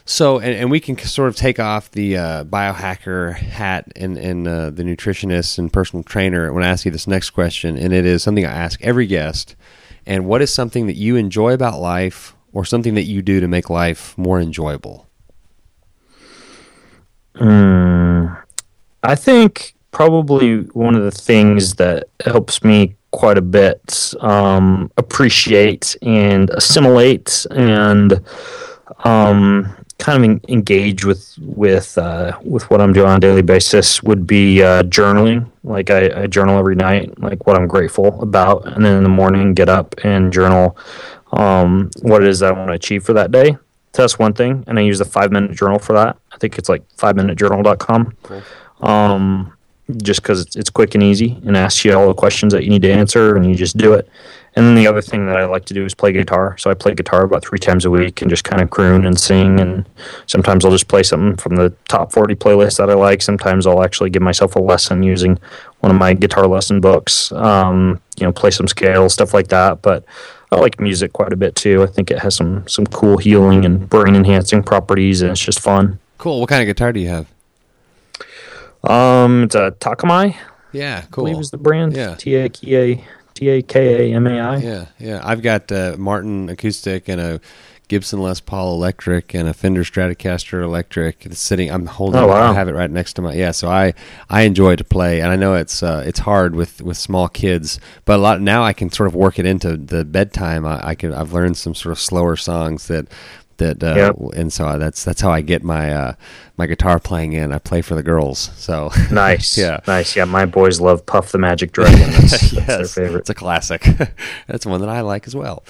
[0.04, 4.46] so, and, and we can sort of take off the uh, biohacker hat and, and
[4.46, 7.76] uh, the nutritionist and personal trainer when I ask you this next question.
[7.76, 9.56] And it is something I ask every guest.
[10.06, 13.48] And what is something that you enjoy about life or something that you do to
[13.48, 15.08] make life more enjoyable?
[17.36, 18.42] Mm,
[19.02, 25.96] I think probably one of the things that helps me quite a bit um, appreciate
[26.02, 28.20] and assimilate and
[29.04, 34.02] um, kind of engage with with uh, with what I'm doing on a daily basis
[34.02, 35.50] would be uh, journaling.
[35.64, 39.08] Like I, I, journal every night, like what I'm grateful about, and then in the
[39.08, 40.76] morning get up and journal
[41.32, 43.56] um, what it is that I want to achieve for that day.
[43.94, 46.18] So that's one thing, and I use the five minute journal for that.
[46.36, 48.12] I think it's like five minutejournal.com.
[48.22, 48.42] Cool.
[48.82, 49.56] Um,
[50.02, 52.70] just because it's, it's quick and easy and asks you all the questions that you
[52.70, 54.08] need to answer, and you just do it.
[54.56, 56.56] And then the other thing that I like to do is play guitar.
[56.56, 59.20] So I play guitar about three times a week and just kind of croon and
[59.20, 59.60] sing.
[59.60, 59.86] And
[60.24, 63.20] sometimes I'll just play something from the top 40 playlist that I like.
[63.20, 65.38] Sometimes I'll actually give myself a lesson using
[65.80, 69.82] one of my guitar lesson books, um, you know, play some scales, stuff like that.
[69.82, 70.04] But
[70.50, 71.82] I like music quite a bit too.
[71.82, 75.60] I think it has some, some cool healing and brain enhancing properties, and it's just
[75.60, 75.98] fun.
[76.18, 76.40] Cool.
[76.40, 77.26] What kind of guitar do you have?
[78.84, 80.36] Um, it's a Takamai.
[80.72, 81.26] Yeah, cool.
[81.26, 81.96] I believe is the brand.
[81.96, 82.14] Yeah.
[82.14, 84.56] T A K A T A K A M A I.
[84.58, 85.20] Yeah, yeah.
[85.24, 87.40] I've got uh, Martin acoustic and a
[87.88, 91.24] Gibson Les Paul electric and a Fender Stratocaster electric.
[91.24, 91.70] It's sitting.
[91.70, 92.20] I'm holding.
[92.20, 92.50] Oh, wow.
[92.50, 93.34] I have it right next to my.
[93.34, 93.94] Yeah, so I
[94.28, 97.78] I enjoy to play, and I know it's uh, it's hard with, with small kids,
[98.04, 100.66] but a lot now I can sort of work it into the bedtime.
[100.66, 103.06] I, I can I've learned some sort of slower songs that
[103.58, 104.16] that uh, Yep.
[104.36, 106.12] and so that's that's how I get my uh,
[106.56, 107.52] my guitar playing in.
[107.52, 108.50] I play for the girls.
[108.56, 109.56] So Nice.
[109.66, 109.80] Yeah.
[109.86, 110.16] Nice.
[110.16, 111.98] Yeah, my boys love Puff the Magic Dragon.
[112.10, 113.20] That's, that's their yes, favorite.
[113.20, 113.82] It's a classic.
[114.46, 115.64] That's one that I like as well.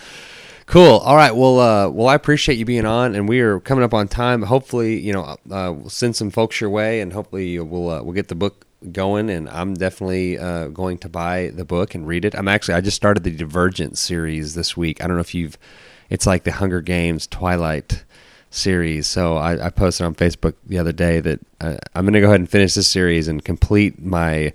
[0.66, 0.98] Cool.
[0.98, 1.30] All right.
[1.34, 4.42] Well, uh, well, I appreciate you being on, and we are coming up on time.
[4.42, 5.36] Hopefully, you know, uh,
[5.76, 9.30] we'll send some folks your way, and hopefully, we'll uh, we'll get the book going.
[9.30, 12.34] And I'm definitely uh, going to buy the book and read it.
[12.34, 15.02] I'm actually I just started the Divergent series this week.
[15.02, 15.56] I don't know if you've.
[16.10, 18.04] It's like the Hunger Games Twilight
[18.50, 19.06] series.
[19.06, 22.26] So I, I posted on Facebook the other day that uh, I'm going to go
[22.26, 24.52] ahead and finish this series and complete my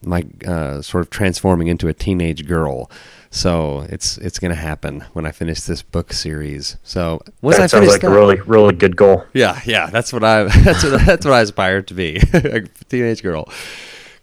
[0.00, 2.90] my uh, sort of transforming into a teenage girl.
[3.30, 6.76] So it's it's going to happen when I finish this book series.
[6.82, 9.24] So once that I sounds finish like that, a really, really good goal.
[9.34, 13.22] yeah, yeah, that's what I that's what that's what I aspire to be, a teenage
[13.22, 13.48] girl.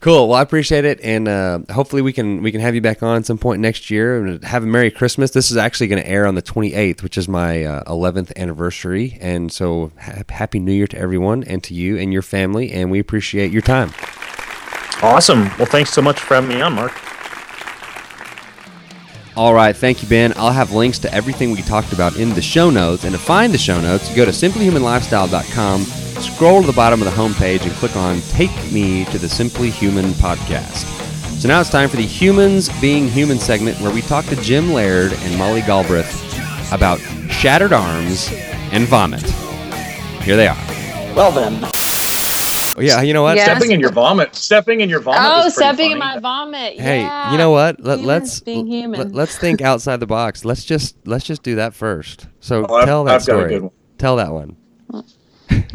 [0.06, 0.28] Cool.
[0.28, 3.18] Well, I appreciate it, and uh, hopefully we can we can have you back on
[3.18, 5.32] at some point next year and have a Merry Christmas.
[5.32, 9.18] This is actually going to air on the 28th, which is my uh, 11th anniversary,
[9.20, 12.92] and so ha- Happy New Year to everyone and to you and your family, and
[12.92, 13.94] we appreciate your time.
[15.02, 15.46] Awesome.
[15.58, 16.94] Well, thanks so much for having me on, Mark.
[19.38, 20.32] All right, thank you, Ben.
[20.38, 23.04] I'll have links to everything we talked about in the show notes.
[23.04, 27.12] And to find the show notes, go to simplyhumanlifestyle.com, scroll to the bottom of the
[27.12, 30.86] homepage, and click on Take Me to the Simply Human podcast.
[31.38, 34.72] So now it's time for the Humans Being Human segment where we talk to Jim
[34.72, 36.22] Laird and Molly Galbraith
[36.72, 38.30] about shattered arms
[38.72, 39.30] and vomit.
[40.22, 40.66] Here they are.
[41.14, 41.62] Well then,
[42.80, 43.38] yeah, you know what?
[43.38, 43.46] Yeah.
[43.46, 44.36] Stepping in your vomit.
[44.36, 45.22] Stepping in your vomit.
[45.24, 46.80] Oh, is pretty stepping in my vomit.
[46.80, 47.32] Hey, yeah.
[47.32, 47.80] you know what?
[47.82, 49.12] Let, Humans let's being human.
[49.14, 50.44] Let, us think outside the box.
[50.46, 52.28] Let's just let's just do that first.
[52.40, 53.50] So Oh, I've- tell that I've got a story.
[53.50, 53.72] good one.
[53.98, 54.56] Tell that one.
[54.94, 55.04] Oh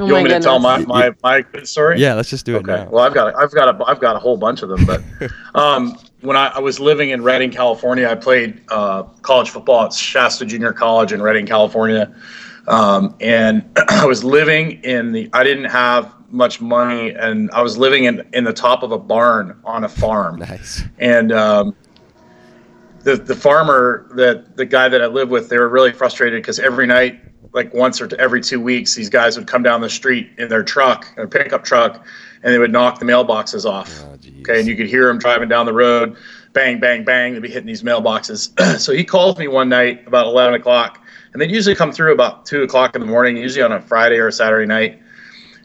[0.07, 2.01] You want me to tell my, my, my good story?
[2.01, 2.85] Yeah, let's just do it Okay.
[2.85, 2.91] now.
[2.91, 5.03] Well, I've got I've got a, I've got a whole bunch of them, but
[5.55, 9.93] um, when I, I was living in Redding, California, I played uh, college football at
[9.93, 12.15] Shasta Junior College in Redding, California,
[12.69, 15.31] um, and I was living in the.
[15.33, 18.99] I didn't have much money, and I was living in in the top of a
[18.99, 20.83] barn on a farm Nice.
[20.99, 21.75] and um,
[23.03, 26.59] the the farmer that the guy that I live with, they were really frustrated because
[26.59, 27.21] every night,
[27.53, 30.49] like once or t- every two weeks, these guys would come down the street in
[30.49, 32.05] their truck, their pickup truck,
[32.43, 34.03] and they would knock the mailboxes off.
[34.05, 36.17] Oh, okay, and you could hear them driving down the road,
[36.53, 37.33] bang, bang, bang.
[37.33, 38.79] They'd be hitting these mailboxes.
[38.81, 41.01] so he calls me one night about eleven o'clock,
[41.33, 44.19] and they'd usually come through about two o'clock in the morning, usually on a Friday
[44.19, 45.01] or a Saturday night.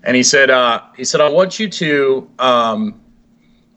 [0.05, 3.01] And he said, uh, he said, I want you to, um,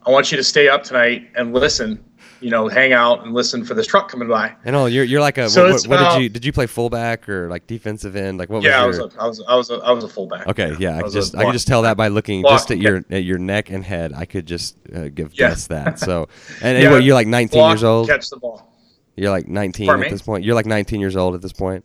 [0.06, 2.04] I want you to stay up tonight and listen,
[2.40, 4.54] you know, hang out and listen for this truck coming by.
[4.64, 5.48] And oh, you're you're like a.
[5.48, 8.38] So what, what about- did you did you play fullback or like defensive end?
[8.38, 10.46] Like what Yeah, I was a, I was, I was, a, I was a fullback.
[10.46, 12.70] Okay, yeah, I, I a just I could just tell that by looking block- just
[12.70, 14.12] at your at your neck and head.
[14.12, 15.48] I could just uh, give Yeah.
[15.48, 15.98] guess that.
[15.98, 16.28] So,
[16.62, 18.08] and Yeah, anyway, you're like 19 block, years old.
[18.08, 18.72] Catch the ball.
[19.16, 20.14] You're like 19 Pardon at me?
[20.14, 20.44] this point.
[20.44, 21.84] You're like 19 years old at this point.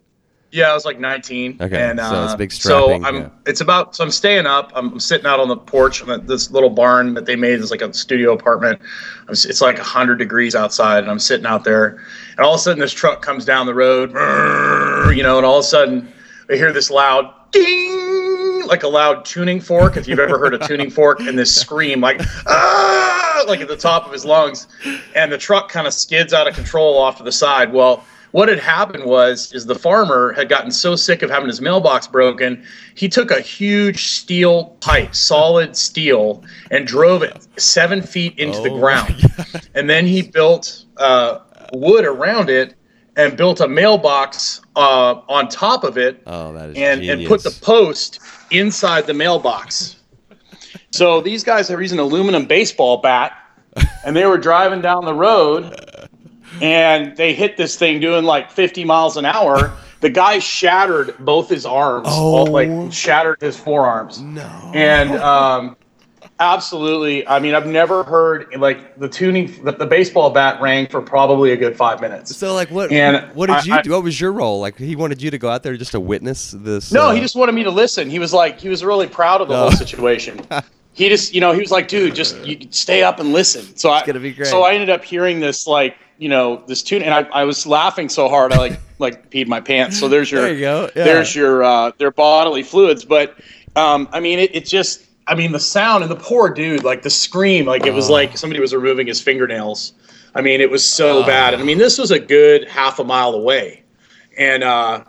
[0.54, 1.58] Yeah, I was like 19.
[1.60, 3.16] Okay, and, so uh, it's big So I'm.
[3.16, 3.30] yeah.
[3.48, 3.96] It's about.
[3.96, 4.72] So I'm staying up.
[4.76, 7.60] I'm sitting out on the porch on this little barn that they made.
[7.60, 8.80] It's like a studio apartment.
[9.28, 12.04] I'm It's like 100 degrees outside, and I'm sitting out there.
[12.38, 14.12] And all of a sudden, this truck comes down the road.
[15.16, 16.14] You know, and all of a sudden,
[16.52, 19.98] I hear this loud ding, like a loud tuning fork.
[19.98, 23.76] If you've ever heard a tuning fork, and this scream like ah, like at the
[23.76, 24.68] top of his lungs,
[25.16, 27.74] and the truck kind of skids out of control off to the side.
[27.74, 31.62] Well, what had happened was is the farmer had gotten so sick of having his
[31.62, 32.64] mailbox broken,
[32.96, 38.70] he took a huge steel pipe, solid steel, and drove it seven feet into the
[38.72, 39.16] Oh ground,
[39.76, 41.40] and then he built uh,
[41.74, 42.74] wood around it
[43.16, 47.20] and built a mailbox uh, on top of it Oh, that is and, genius.
[47.20, 48.20] and put the post
[48.50, 49.98] inside the mailbox.
[50.92, 53.38] So these guys are using aluminum baseball bat,
[54.04, 55.93] and they were driving down the road,
[56.62, 59.72] and they hit this thing doing like 50 miles an hour.
[60.02, 62.52] The guy shattered both his arms, all, Oh.
[62.52, 64.20] like shattered his forearms.
[64.20, 64.72] no.
[64.74, 65.78] And um,
[66.40, 71.02] absolutely, I mean, I've never heard like the tuning, the, the baseball bat rang for
[71.02, 72.36] probably a good five minutes.
[72.36, 73.92] So like what And what did you I- do?
[73.92, 74.60] What was your role?
[74.60, 76.92] Like he wanted you to go out there just to witness this.
[76.92, 78.10] No, uh, he just wanted me to listen.
[78.10, 79.62] He was like, he was really proud of the Oh.
[79.64, 80.42] whole situation.
[80.94, 83.76] he just, you know, he was like, dude, just you stay up and listen.
[83.78, 84.48] So I, gonna be great.
[84.48, 87.66] so I ended up hearing this like, you know, this tune, and I, I was
[87.66, 90.00] laughing so hard I like like peed my pants.
[90.00, 90.90] So there's your, There you go.
[90.96, 91.04] Yeah.
[91.04, 93.04] there's your uh, their bodily fluids.
[93.06, 93.38] But
[93.76, 97.02] um, I mean, it, it just, I mean, the sound and the poor dude, like
[97.02, 98.14] the scream, like it was Oh.
[98.14, 99.94] like somebody was removing his fingernails.
[100.36, 101.54] I mean, it was so bad.
[101.54, 103.84] And I mean, this was a good half a mile away,
[104.38, 105.04] and uh,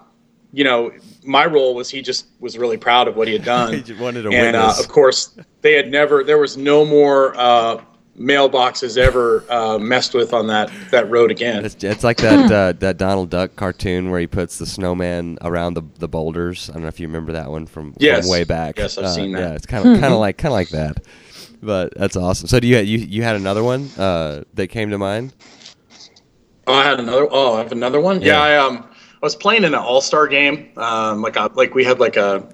[0.52, 0.92] you know,
[1.24, 3.72] my role was he just was really proud of what he had done.
[3.72, 6.24] He just wanted to and uh, of course, they had never.
[6.24, 7.82] There was no more uh,
[8.18, 11.64] mailboxes ever uh, messed with on that that road again.
[11.64, 15.74] It's, it's like that uh, that Donald Duck cartoon where he puts the snowman around
[15.74, 16.70] the the boulders.
[16.70, 18.22] I don't know if you remember that one from, Yes.
[18.24, 18.78] from way back.
[18.78, 19.40] Yes, I've Uh, seen that.
[19.40, 21.04] Yeah, it's kind of kind of like kind of like that.
[21.62, 22.46] But that's awesome.
[22.46, 25.32] So do you you you had another one uh, that came to mind?
[26.66, 27.26] Oh, I had another.
[27.30, 28.20] Oh, I have another one.
[28.22, 28.28] Yeah.
[28.34, 30.68] Yeah, I um, I was playing in an All Star game.
[30.76, 32.46] Um, like a, like we had like a,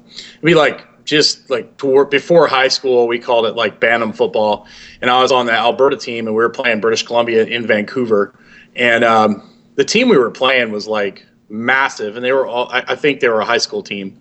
[0.43, 4.67] we like just like toward, before high school we called it like Bantam football,
[5.03, 8.39] and I was on the Alberta team and we were playing British Columbia in Vancouver,
[8.77, 9.43] and um,
[9.75, 12.69] the team we were playing was like massive, and they were all.
[12.71, 14.21] I, I think they were a high school team,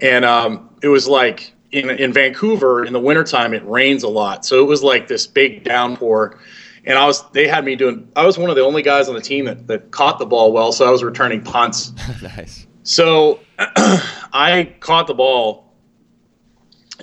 [0.00, 4.44] and um, it was like in in Vancouver in the wintertime it rains a lot,
[4.44, 6.38] so it was like this big downpour,
[6.84, 8.08] and I was they had me doing.
[8.14, 10.52] I was one of the only guys on the team that, that caught the ball
[10.52, 11.92] well, so I was returning punts.
[12.22, 12.68] nice.
[12.84, 15.69] So I caught the ball,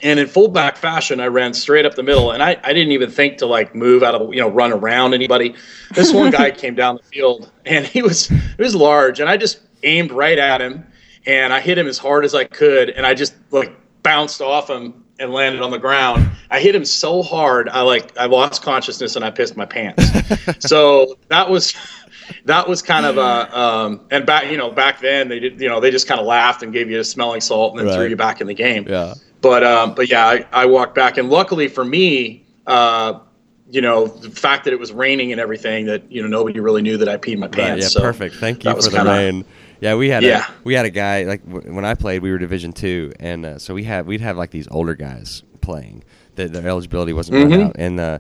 [0.04, 3.10] and in fullback fashion, I ran straight up the middle, and I, I didn't even
[3.10, 5.56] think to like move out of you know run around anybody.
[5.94, 9.38] This one guy came down the field, and he was he was large, and I
[9.38, 10.86] just aimed right at him,
[11.26, 14.70] and I hit him as hard as I could, and I just like bounced off
[14.70, 16.30] him and landed on the ground.
[16.50, 20.04] I hit him so hard, I like I lost consciousness and I pissed my pants.
[20.60, 21.76] so that was
[22.46, 25.68] that was kind of a um, and back you know back then they did you
[25.68, 28.08] know they just kind of laughed and gave you a smelling salt and then threw
[28.08, 28.86] you back in the game.
[28.88, 29.14] Yeah.
[29.42, 33.20] But um, but yeah, I, I walked back, and luckily for me, uh,
[33.70, 36.82] you know, the fact that it was raining and everything, that you know nobody really
[36.82, 37.84] knew that I peed my Right, pants.
[37.84, 38.36] yeah, so perfect.
[38.36, 39.46] Thank you for the kinda- rain.
[39.80, 40.46] Yeah, we had Yeah.
[40.48, 43.46] a we had a guy like w- when I played, we were Division two, and
[43.46, 46.04] uh, so we had we'd have like these older guys playing
[46.36, 47.66] that their eligibility wasn't Mhm.
[47.68, 48.18] out, and uh,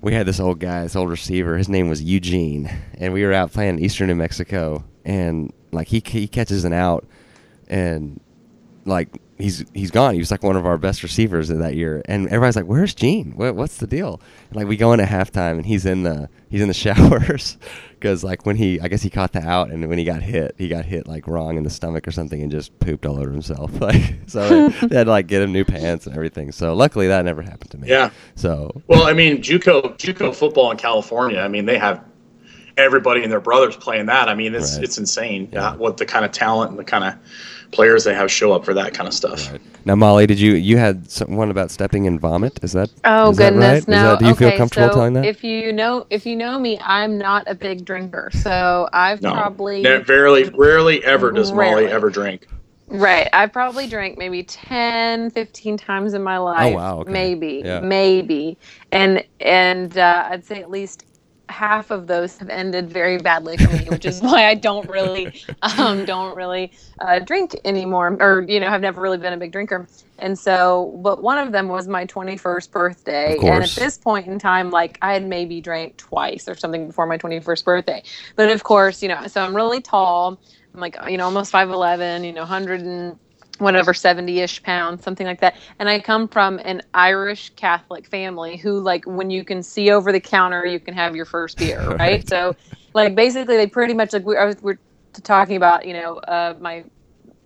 [0.00, 1.56] we had this old guy, this old receiver.
[1.58, 6.02] His name was Eugene, and we were out playing Eastern New Mexico, and like he
[6.04, 7.06] he catches an out,
[7.68, 8.18] and
[8.86, 10.14] like he's he's gone.
[10.14, 12.94] He was like one of our best receivers of that year, and everybody's like, "Where's
[12.94, 13.32] Gene?
[13.36, 16.28] What, what's the deal?" And like we go in at halftime, and he's in the
[16.48, 17.58] he's in the showers
[17.94, 20.54] because like when he I guess he caught the out, and when he got hit,
[20.58, 23.30] he got hit like wrong in the stomach or something, and just pooped all over
[23.30, 23.72] himself.
[23.86, 26.50] Like so, they, they had to like get him new pants and everything.
[26.50, 27.88] So luckily that never happened to me.
[27.88, 28.10] Yeah.
[28.34, 31.38] So Well, I mean, JUCO JUCO football in California.
[31.38, 32.02] I mean, they have
[32.76, 34.28] everybody and their brothers playing that.
[34.28, 34.84] I mean, it's Right.
[34.84, 37.14] it's insane uh, what the kind of talent and the kind of
[37.72, 39.52] players they have show up for that kind of stuff.
[39.84, 42.58] Now, Molly, did you you had some, one about stepping in vomit?
[42.62, 43.78] Is that Oh is that goodness, right?
[43.78, 43.94] Is no.
[44.10, 45.24] that- do you okay, feel comfortable so telling that?
[45.24, 49.32] If you know, if you know me, I'm not a big drinker, so I've No,
[49.32, 52.46] probably Ne- rarely, rarely ever does Molly ever drink.
[52.88, 53.28] right.
[53.32, 56.72] I've probably drank maybe 10, 15 times in my life.
[56.72, 57.10] Oh, wow, okay.
[57.10, 57.80] Maybe, Yeah.
[57.80, 58.56] maybe,
[58.92, 61.04] and and uh, I'd say at least
[61.48, 65.32] half of those have ended very badly for me, which is why I don't really
[65.78, 69.52] um, don't really uh, drink anymore, or you know, have never really been a big
[69.52, 69.86] drinker.
[70.18, 74.38] And so, but one of them was my 21st birthday, and at this point in
[74.38, 78.02] time, like I had maybe drank twice or something before my 21st birthday.
[78.34, 80.38] But of course, you know, so I'm really tall.
[80.74, 83.18] I'm like, you know, almost 5'11, you know, 100 and
[83.58, 85.56] whatever 70-ish pounds something like that.
[85.78, 90.12] And i come from an irish catholic family who like when you can see over
[90.12, 92.54] the counter you can have your first beer right, so
[92.94, 94.78] like basically they pretty much like we, I was, we're
[95.22, 96.84] talking about you know uh, my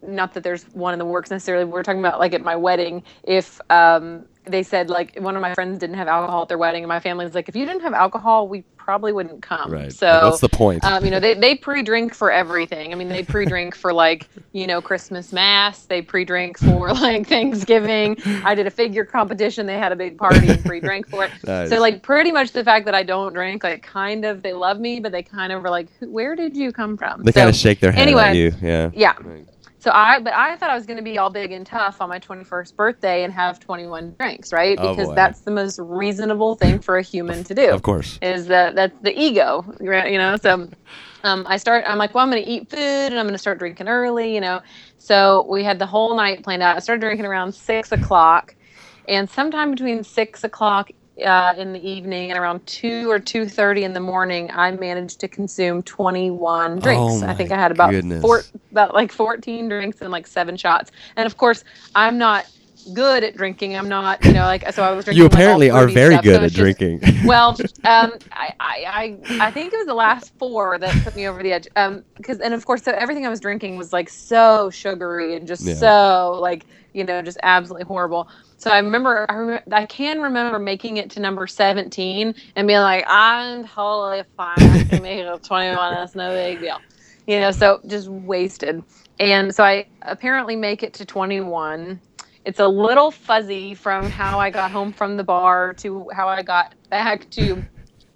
[0.02, 3.02] not that there's one in the works necessarily we're talking about like at my wedding
[3.24, 6.82] if um they said like one of my friends didn't have alcohol at their wedding
[6.82, 9.92] and my family was like if you didn't have alcohol we probably wouldn't come Right.
[9.92, 10.82] so What's the point?
[10.84, 12.92] um, you know, they, they pre-drink for everything.
[12.92, 15.84] I mean, they pre-drink for like, you know, Christmas mass.
[15.84, 18.16] They pre-drink for like Thanksgiving.
[18.42, 19.66] I did a figure competition.
[19.66, 21.30] They had a big party and pre-drank for it.
[21.44, 21.68] Nice.
[21.68, 24.80] So like, pretty much the fact that I don't drink, like, kind of they love
[24.80, 27.22] me, but they kind of were like, where did you come from?
[27.22, 28.52] they So, kind of shake their head anyway, at you.
[28.62, 28.90] Yeah.
[28.94, 29.14] Yeah.
[29.20, 29.46] Right.
[29.80, 32.10] So I, but I thought I was going to be all big and tough on
[32.10, 34.78] my 21st birthday and have 21 drinks, right?
[34.78, 35.14] Oh, Because boy.
[35.14, 38.18] that's the most reasonable thing for a human to do Of course.
[38.20, 39.64] is that that's the ego.
[39.80, 40.36] You know.
[40.36, 40.68] So
[41.24, 41.84] um, I start.
[41.86, 44.34] I'm like, well, I'm going to eat food and I'm going to start drinking early.
[44.34, 44.60] You know.
[44.98, 46.76] So we had the whole night planned out.
[46.76, 48.54] I started drinking around six o'clock,
[49.08, 50.90] and sometime between six o'clock.
[51.24, 55.20] Uh, in the evening and around two or two thirty in the morning, I managed
[55.20, 57.22] to consume twenty one drinks.
[57.22, 58.22] Oh I think I had about goodness.
[58.22, 60.90] four, about like fourteen drinks and like seven shots.
[61.16, 61.64] And of course,
[61.94, 62.46] I'm not
[62.94, 63.76] good at drinking.
[63.76, 65.18] I'm not, you know, like so I was drinking.
[65.18, 67.00] You like, apparently are very stuff, good so at just- drinking.
[67.26, 67.50] well,
[67.84, 71.42] um, I, I, I, I think it was the last four that put me over
[71.42, 71.68] the edge.
[71.76, 75.46] Um, because and of course, so everything I was drinking was like so sugary and
[75.46, 75.74] just Yeah.
[75.74, 76.64] so like
[76.94, 78.28] you know just absolutely horrible.
[78.60, 82.80] So I remember, I, rem- I can remember making it to number seventeen and being
[82.80, 84.58] like, I'm totally fine.
[84.58, 85.94] I can make it to twenty one.
[85.94, 86.78] That's no big deal.
[87.26, 88.84] You know, so just wasted.
[89.18, 92.00] And so I apparently make it to twenty one
[92.44, 96.42] it's a little fuzzy from how I got home from the bar to how I
[96.42, 97.62] got back to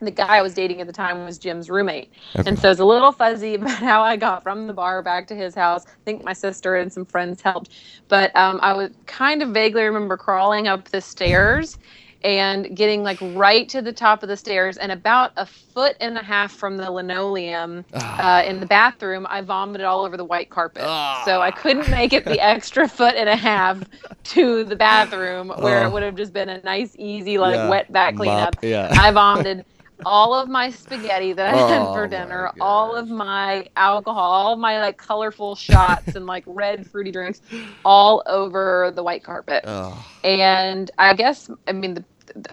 [0.05, 2.12] the guy I was dating at the time was Jim's roommate.
[2.46, 5.34] And so it's a little fuzzy about how I got from the bar back to
[5.34, 5.86] his house.
[5.86, 7.70] I think my sister and some friends helped.
[8.09, 11.78] But um, I would kind of vaguely remember crawling up the stairs
[12.22, 16.16] and getting like right to the top of the stairs and about a foot and
[16.16, 20.48] a half from the linoleum uh, in the bathroom i vomited all over the white
[20.48, 20.80] carpet
[21.26, 23.82] so i couldn't make it the extra foot and a half
[24.22, 25.86] to the bathroom where Oh.
[25.86, 27.68] it would have just been a nice easy like Yeah.
[27.68, 28.88] wet back Mop, cleanup yeah.
[28.98, 29.66] i vomited
[30.05, 34.57] all of my spaghetti that I Oh, had for dinner, all of my alcohol, all
[34.57, 37.40] my like colorful shots and like red fruity drinks,
[37.84, 42.05] all over the white carpet Oh, and I guess I mean the,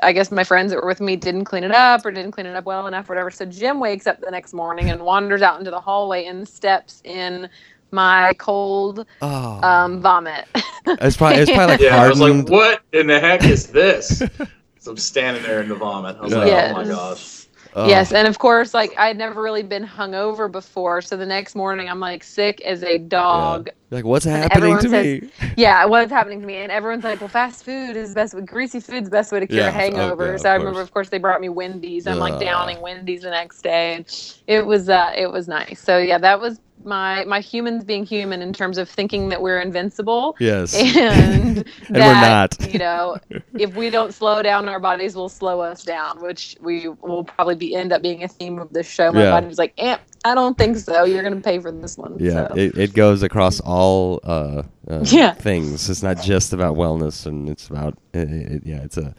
[0.03, 2.45] I guess my friends that were with me didn't clean it up or didn't clean
[2.45, 3.31] it up well enough, or whatever.
[3.31, 7.01] So Jim wakes up the next morning and wanders out into the hallway and steps
[7.05, 7.49] in
[7.91, 9.61] my cold oh.
[9.67, 10.45] um, vomit.
[10.87, 14.21] it's probably it's probably like Yeah, I was like, what in the heck is this?
[14.81, 16.17] so I'm standing there in the vomit.
[16.19, 16.71] I was like, Yes.
[16.75, 17.45] oh my gosh.
[17.75, 17.87] oh.
[17.87, 21.87] Yes, and of course, like I'd never really been hungover before, so the next morning
[21.87, 23.69] I'm like sick as a dog.
[23.89, 25.29] You're like, what's And happening to says- me?
[25.57, 26.55] Yeah, what's happening to me?
[26.55, 28.33] And everyone's like, "Well, fast food is the best.
[28.33, 30.79] Way, greasy food's the best way to cure Yeah, a oh, yeah, so I remember,
[30.79, 30.83] course.
[30.87, 32.07] of course, they brought me Wendy's.
[32.07, 35.79] I'm like downing Wendy's the next day, and it was uh, it was nice.
[35.81, 39.59] So yeah, that was my my humans being human in terms of thinking that we're
[39.59, 40.35] invincible.
[40.39, 40.73] Yes.
[40.75, 41.57] And,
[41.87, 42.57] and we're not.
[42.71, 43.17] You know,
[43.57, 47.55] if we don't slow down, our bodies will slow us down, which we will probably
[47.55, 49.11] be end up being a theme of this show.
[49.11, 49.31] My Yeah.
[49.41, 51.03] body's like, eh, I don't think so.
[51.03, 52.17] You're going to pay for this one.
[52.19, 52.53] Yeah, So.
[52.55, 55.33] it, it goes across all uh, uh, Yeah.
[55.33, 55.89] things.
[55.89, 59.15] It's not just about wellness, and it's about it, it, yeah, it's a,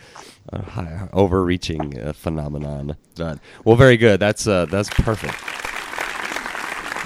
[0.53, 2.97] a high, overreaching uh, phenomenon.
[3.17, 4.21] But well, very good.
[4.21, 5.35] That's uh, that's perfect.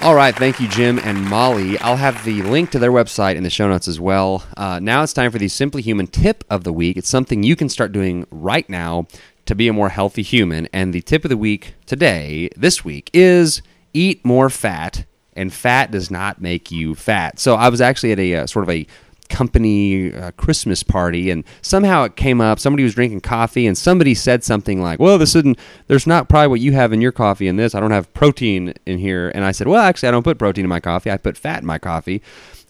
[0.06, 1.76] All right, thank you, Jim and Molly.
[1.80, 4.44] I'll have the link to their website in the show notes as well.
[4.56, 6.96] Uh, now it's time for the Simply Human tip of the week.
[6.96, 9.08] It's something you can start doing right now
[9.46, 10.68] to be a more healthy human.
[10.72, 13.62] And the tip of the week today, this week, is
[13.94, 15.06] eat more fat.
[15.32, 17.40] And fat does not make you fat.
[17.40, 18.86] So I was actually at a uh, sort of a
[19.26, 22.58] company uh, Christmas party, and somehow it came up.
[22.58, 25.58] Somebody was drinking coffee, and somebody said something like, "Well, this isn't.
[25.86, 27.74] There's not probably what you have in your coffee in this.
[27.74, 30.64] I don't have protein in here." And I said, "Well, actually, I don't put protein
[30.64, 31.10] in my coffee.
[31.10, 32.22] I put fat in my coffee."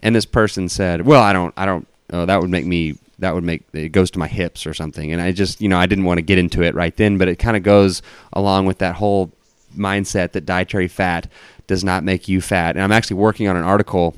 [0.03, 1.55] And this person said, "Well, I don't.
[1.57, 1.87] I don't.
[2.13, 5.11] Oh, that would make me." That would make it goes to my hips or something,
[5.11, 7.29] and I just you know I didn't want to get into it right then, but
[7.29, 8.03] it kind of goes
[8.35, 9.33] along with that whole
[9.75, 11.27] mindset that dietary fat
[11.67, 12.77] does not make you fat.
[12.77, 14.17] And I'm actually working on an article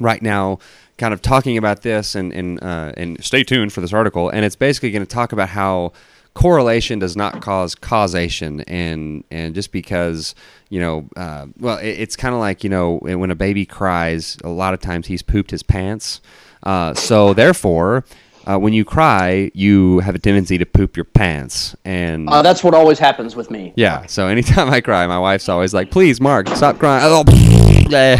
[0.00, 0.58] right now
[1.02, 4.44] kind of talking about this and and uh, and stay tuned for this article and
[4.46, 5.92] it's basically going to talk about how
[6.34, 10.34] correlation does not cause causation and and just because
[10.70, 14.38] you know uh, well it, it's kind of like you know when a baby cries
[14.44, 16.20] a lot of times he's pooped his pants
[16.62, 18.04] uh, so therefore
[18.46, 22.62] uh, when you cry you have a tendency to poop your pants and Uh, that's
[22.64, 23.72] what always happens with me.
[23.76, 24.06] yeah.
[24.06, 27.24] So anytime I cry, my wife's always like, "Please, Mark, stop crying." Oh,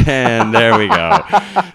[0.06, 1.18] and there we go.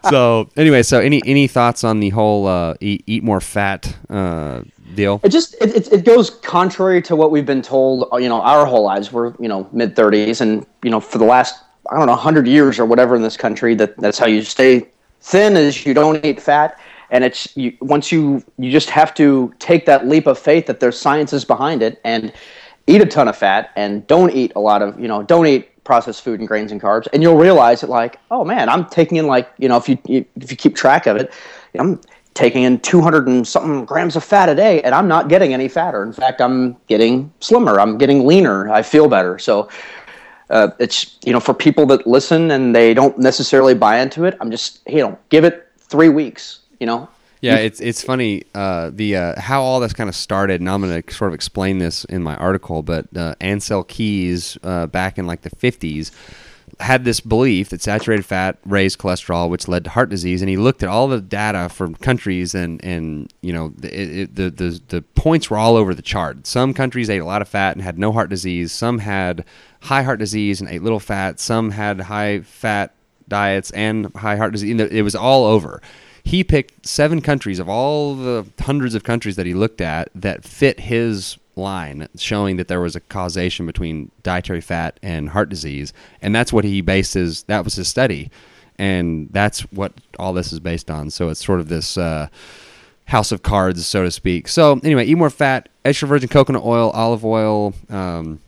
[0.10, 4.62] So anyway, so any any thoughts on the whole uh, eat eat more fat uh,
[4.96, 5.20] deal?
[5.24, 8.08] It just it, it, it goes contrary to what we've been told.
[8.12, 9.12] uh, You know, our whole lives.
[9.12, 12.48] We're you know mid thirties, and you know for the last I don't know hundred
[12.48, 14.88] years or whatever in this country that that's how you stay
[15.22, 16.80] thin is you don't eat fat.
[17.10, 20.80] And it's you, once you you just have to take that leap of faith that
[20.80, 22.34] there's sciences behind it and
[22.88, 25.70] eat a ton of fat and don't eat a lot of you know don't eat
[25.88, 29.18] processed food and grains and carbs and you'll realize that like oh man I'm taking
[29.18, 31.34] in like you know if you if you keep track of it
[31.74, 32.00] I'm
[32.38, 35.68] taking in 200 and something grams of fat a day and I'm not getting any
[35.68, 36.04] fatter.
[36.04, 37.80] In fact, I'm getting slimmer.
[37.80, 38.70] I'm getting leaner.
[38.70, 39.40] I feel better.
[39.40, 39.70] So
[40.52, 44.38] uh, it's, you know, for people that listen and they don't necessarily buy into it,
[44.40, 47.10] I'm just, you know, give it three weeks, you know?
[47.42, 50.82] Yeah, it's it's funny uh, the uh, how all this kind of started, and I'm
[50.82, 52.82] going to sort of explain this in my article.
[52.82, 56.12] But uh, Ancel Keys, uh, back in like the 50s,
[56.80, 60.42] had this belief that saturated fat raised cholesterol, which led to heart disease.
[60.42, 64.50] And he looked at all the data from countries, and and you know it, the,
[64.50, 66.48] the the points were all over the chart.
[66.48, 68.72] Some countries ate a lot of fat and had no heart disease.
[68.72, 69.46] Some had
[69.82, 71.40] high heart disease and ate little fat.
[71.40, 72.96] Some had high fat
[73.28, 74.80] diets and high heart disease.
[74.80, 75.84] It was all over
[76.28, 80.44] he picked seven countries of all the hundreds of countries that he looked at that
[80.44, 85.94] fit his line, showing that there was a causation between dietary fat and heart disease,
[86.22, 87.44] and that's what he based his.
[87.44, 88.30] That was his study,
[88.78, 91.10] and that's what all this is based on.
[91.12, 91.98] So it's sort of this.
[91.98, 92.28] Uh,
[93.06, 94.50] House of cards, so to speak.
[94.50, 97.74] So anyway, eat more fat, extra virgin coconut oil, olive oil.
[97.90, 98.42] Um,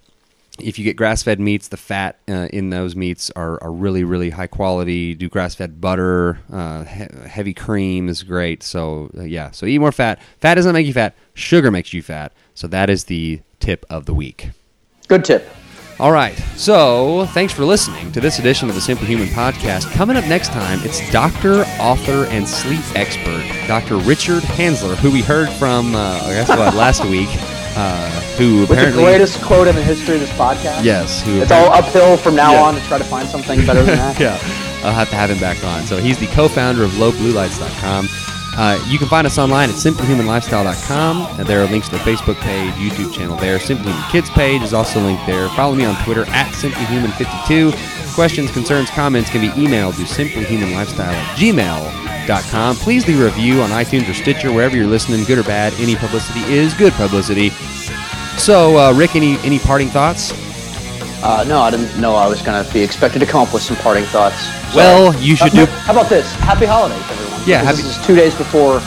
[0.61, 4.29] if you get grass-fed meats, the fat uh, in those meats are, are really, really
[4.29, 5.13] high quality.
[5.15, 8.63] Do grass-fed butter, uh, he- heavy cream is great.
[8.63, 10.19] So uh, yeah, so eat more fat.
[10.39, 11.15] Fat doesn't make you fat.
[11.33, 12.33] Sugar makes you fat.
[12.53, 14.49] So that is the tip of the week.
[15.07, 15.47] Good tip.
[15.99, 16.37] All right.
[16.55, 19.91] So thanks for listening to this edition of the Simply Human podcast.
[19.91, 23.97] Coming up next time, it's doctor, author, and sleep expert Dr.
[23.97, 27.27] Richard Hansler, who we heard from, uh, I guess what, last week.
[27.75, 30.83] Uh, who With the greatest quote in the history of this podcast.
[30.83, 32.63] yes, who It's all uphill from now Yeah.
[32.63, 34.19] on to try to find something better than that.
[34.19, 34.37] yeah,
[34.83, 35.85] I'll have to have him back on.
[35.85, 38.09] So he's the co-founder of lowbluelights.com.
[38.59, 41.21] Uh, you can find us online at simplyhumanlifestyle.com.
[41.21, 43.57] Uh, there are links to the Facebook page, YouTube channel there.
[43.57, 45.47] Simply Human Kids page is also linked there.
[45.51, 48.13] Follow me on Twitter at simplyhuman52.
[48.13, 52.75] Questions, concerns, comments can be emailed to simplyhumanlifestyle at gmail.com.
[52.75, 55.71] Please leave a review on iTunes or Stitcher, wherever you're listening, good or bad.
[55.75, 57.51] Any publicity is good publicity.
[58.37, 60.33] So, uh, Rick, any, any parting thoughts?
[61.21, 63.61] Uh, no, I didn't know I was going to be expected to come up with
[63.63, 64.39] some parting thoughts.
[64.71, 65.65] So- Well, you should do.
[65.65, 66.31] How about this?
[66.35, 67.41] Happy holidays, everyone.
[67.47, 68.81] Yeah, Because happy- This is two days before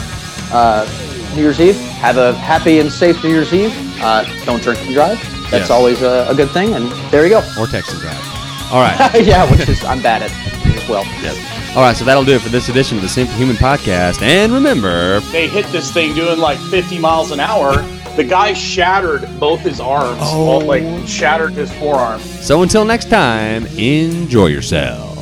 [0.51, 0.87] uh,
[1.35, 1.75] New Year's Eve.
[2.01, 3.73] Have a happy and safe New Year's Eve.
[4.01, 5.19] Uh, don't drink and drive.
[5.51, 5.69] That's Yes.
[5.69, 6.73] always a, a good thing.
[6.73, 7.41] And there you go.
[7.59, 8.17] Or text and drive.
[8.71, 8.97] All right.
[9.23, 10.31] yeah, which is I'm bad at
[10.75, 11.03] as well.
[11.75, 14.21] All right, so that'll do it for this edition of the Simply Human Podcast.
[14.23, 17.73] And remember, They hit this thing doing like 50 miles an hour.
[18.15, 21.05] The guy shattered both his arms, all, like oh.
[21.05, 22.21] shattered his forearm.
[22.21, 25.12] so until next time, enjoy yourself.